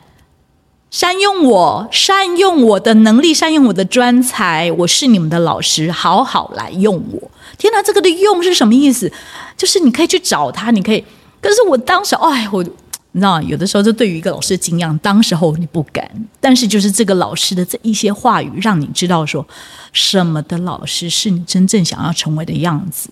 [0.91, 4.71] 善用我，善用我的能力，善用我的专才。
[4.71, 7.31] 我是你们的老师，好好来用我。
[7.59, 9.11] 天哪，这个的用是什么意思？
[9.55, 11.05] 就是你可以去找他，你可以。
[11.39, 12.63] 可是我当时，哎，我
[13.11, 16.09] 你知道，有的时候就对于一个老师的敬仰，当时候你不敢。
[16.39, 19.45] 但是就是这个老师的这一些话语，让你知道说，
[19.93, 23.11] 什么的老师是你真正想要成为的样子。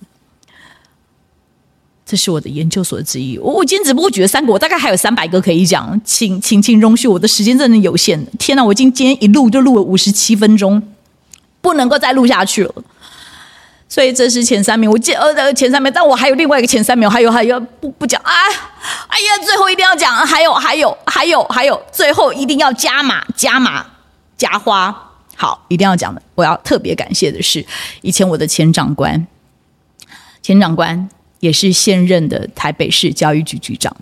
[2.09, 3.37] 这是我的研究所之一。
[3.37, 8.25] 我我今天只不过举了三个，我大概还有三百个可以讲，请请请容许，我的时间真的有限。
[8.39, 10.81] 天哪，我今天一录就录了五十七分钟，
[11.59, 12.73] 不能够再录下去了。
[13.89, 18.31] 所以这是前三名，我记呃前三名，但我还有另外一个前三名，还有还有不不讲啊！
[19.07, 23.85] 哎呀，最后一定要讲，还有还有还有还有，最后一定要加码加码
[24.37, 24.95] 加花，
[25.35, 26.21] 好，一定要讲的。
[26.35, 27.65] 我要特别感谢的是，
[28.01, 29.27] 以前我的前长官，
[30.41, 31.09] 前长官。
[31.39, 33.95] 也是现任的台北市教育局局长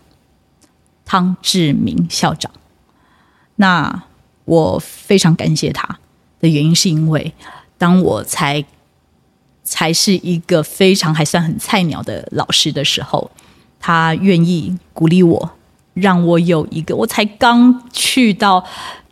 [1.04, 2.52] 汤志明校长。
[3.58, 4.04] 那
[4.46, 6.00] 我非常感谢他
[6.40, 7.34] 的原因，是因为
[7.78, 8.64] 当我才
[9.64, 13.32] 才是一个非常还算很菜鸟的老师的时候，
[13.80, 15.52] 他愿意鼓励我，
[15.94, 18.66] 让我有一个我才刚去到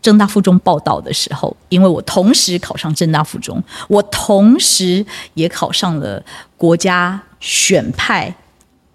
[0.04, 6.24] 政大附中报到的时候，因为我同时考上政大附中，我同时也考上了
[6.56, 7.20] 国家。
[7.44, 8.34] 选派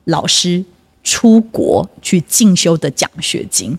[0.04, 0.64] 老师
[1.04, 3.78] 出国去进修的奖学金，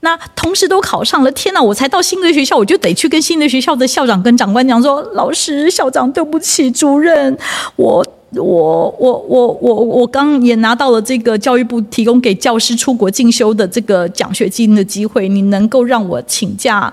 [0.00, 1.32] 那同时都考上了。
[1.32, 1.62] 天哪！
[1.62, 7.34] 我才到新的学校，我就得去跟新的学校的校长跟长官讲说：“老师、校长，对不起，主任，
[7.76, 8.06] 我
[8.36, 16.92] 我我我我我刚也拿到了这个教育部提供给教师出国进修的这个奖学金的机会，你能够让我请假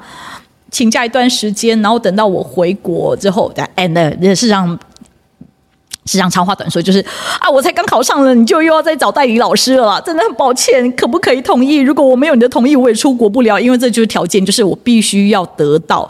[0.69, 4.79] 请假一段时间，然后等到我回国之后，and 也是让。
[6.03, 6.99] 是这样，长话短说，就是
[7.39, 11.75] 啊，我才刚考上了，你就又要再找代理老师了啦，真的很抱歉，可不可以同意？
[11.77, 16.09] 如果我没有你的同意，我也出国不了，因为这就是条件，就是我必须要得到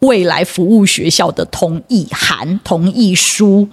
[0.00, 3.68] 未来服务学校的同意函、同意书。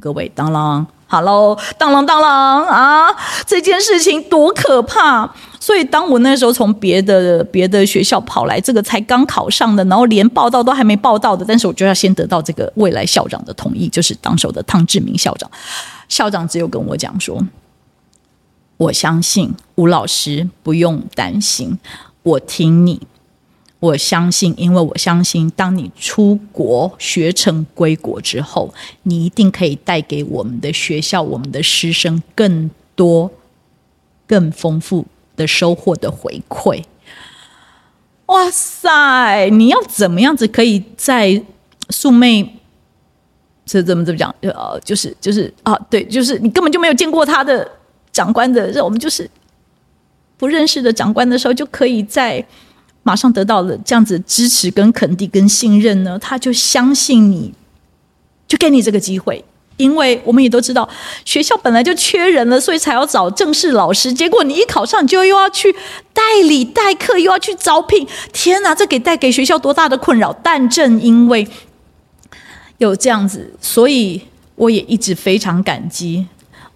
[0.00, 0.84] 各位，当啷。
[1.08, 2.24] 哈喽，当啷当啷
[2.64, 3.06] 啊！
[3.46, 5.32] 这件事情多可怕！
[5.60, 15.48] 所以当我那时候从别的别的学校跑来，这个才刚考上的，然后连报道都还没报道的，但是我就要先得到这个未来校长的同意，就是当时的汤志明校长。
[16.08, 17.40] 校长只有跟我讲说
[18.76, 21.78] ：“我相信吴老师，不用担心，
[22.24, 23.06] 我听你。”
[23.78, 28.72] 我相信，因为我相信，当你出国学成归国之后，
[29.02, 33.30] 你一定可以带给我们的学校、我们的师生更多、
[34.26, 35.04] 更丰富
[35.36, 36.82] 的收获的回馈。
[38.26, 39.50] 哇塞！
[39.50, 41.44] 你要怎么样子可以在
[41.90, 42.58] 素昧
[43.66, 44.34] 这怎么怎么讲？
[44.40, 47.70] 呃，就是就是啊，对，就是你根本就没有见过他的
[48.10, 49.30] 长官的，我们就是
[50.38, 52.44] 不认识的长官的时候，就可以在。
[53.06, 57.54] 马上得到了这样子支持、跟肯定、跟信任呢，他就相信你，
[58.48, 59.44] 就给你这个机会。
[59.76, 60.88] 因为我们也都知道，
[61.24, 64.12] 学校本来就缺人了，所以才要找正式老师。
[64.12, 65.72] 结果你一考上，你就又要去
[66.12, 68.04] 代理代课，又要去招聘。
[68.32, 70.32] 天哪，这给带给学校多大的困扰！
[70.42, 71.46] 但正因为
[72.78, 74.20] 有这样子，所以
[74.56, 76.26] 我也一直非常感激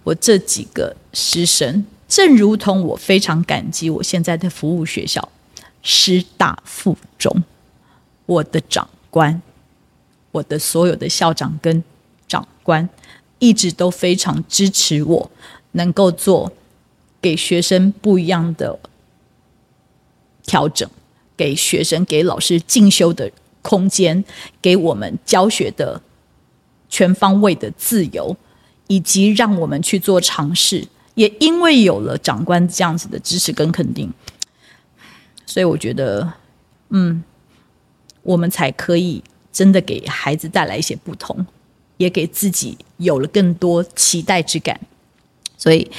[0.03, 5.27] 我这几个师生，正如同我非常感激我现在的服务学校。
[5.81, 7.43] 师大附中，
[8.25, 9.41] 我的长官，
[10.31, 11.83] 我的所有的校长跟
[12.27, 12.87] 长官，
[13.39, 15.31] 一直都非常支持我，
[15.71, 16.51] 能够做
[17.19, 18.79] 给学生不一样的
[20.43, 20.89] 调整，
[21.35, 24.23] 给学生给老师进修的空间，
[24.61, 26.01] 给我们教学的
[26.89, 28.35] 全方位的自由，
[28.87, 30.87] 以及让我们去做尝试。
[31.15, 34.11] 也因为有了长官这样子的支持跟肯定。
[35.51, 36.31] 所以我觉得，
[36.91, 37.21] 嗯，
[38.23, 39.21] 我们才可以
[39.51, 41.45] 真的给孩子带来一些不同，
[41.97, 44.79] 也给自己有了更多期待之感。
[45.57, 45.91] 所以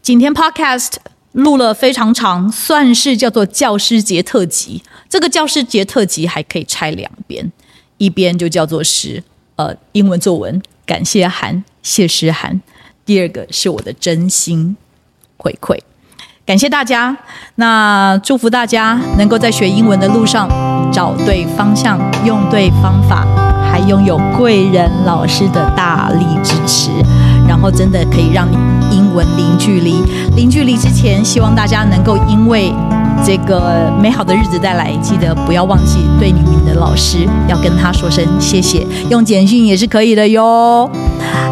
[0.00, 0.94] 今天 Podcast
[1.32, 4.82] 录了非常长，算是叫做教师节特辑。
[5.10, 7.52] 这个教师节特辑还可以拆两边，
[7.98, 9.22] 一边就叫做是
[9.56, 12.62] 呃英文作文感谢函、谢师函，
[13.04, 14.74] 第二个是我的真心
[15.36, 15.78] 回馈。
[16.46, 17.14] 感谢大家，
[17.56, 20.48] 那祝福大家能够在学英文的路上
[20.92, 23.26] 找对方向，用对方法，
[23.68, 26.90] 还拥有贵人老师的大力支持，
[27.48, 28.56] 然后真的可以让你
[28.92, 29.96] 英文零距离。
[30.36, 32.72] 零距离之前，希望大家能够因为
[33.24, 40.88] 这个美好的日子带来，记得不要忘记对你们的老师要跟他说声谢谢，用简讯也是可以的哟。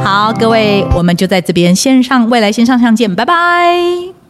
[0.05, 4.24] 好，各位，我们就在这边线上未来线上相见，拜拜。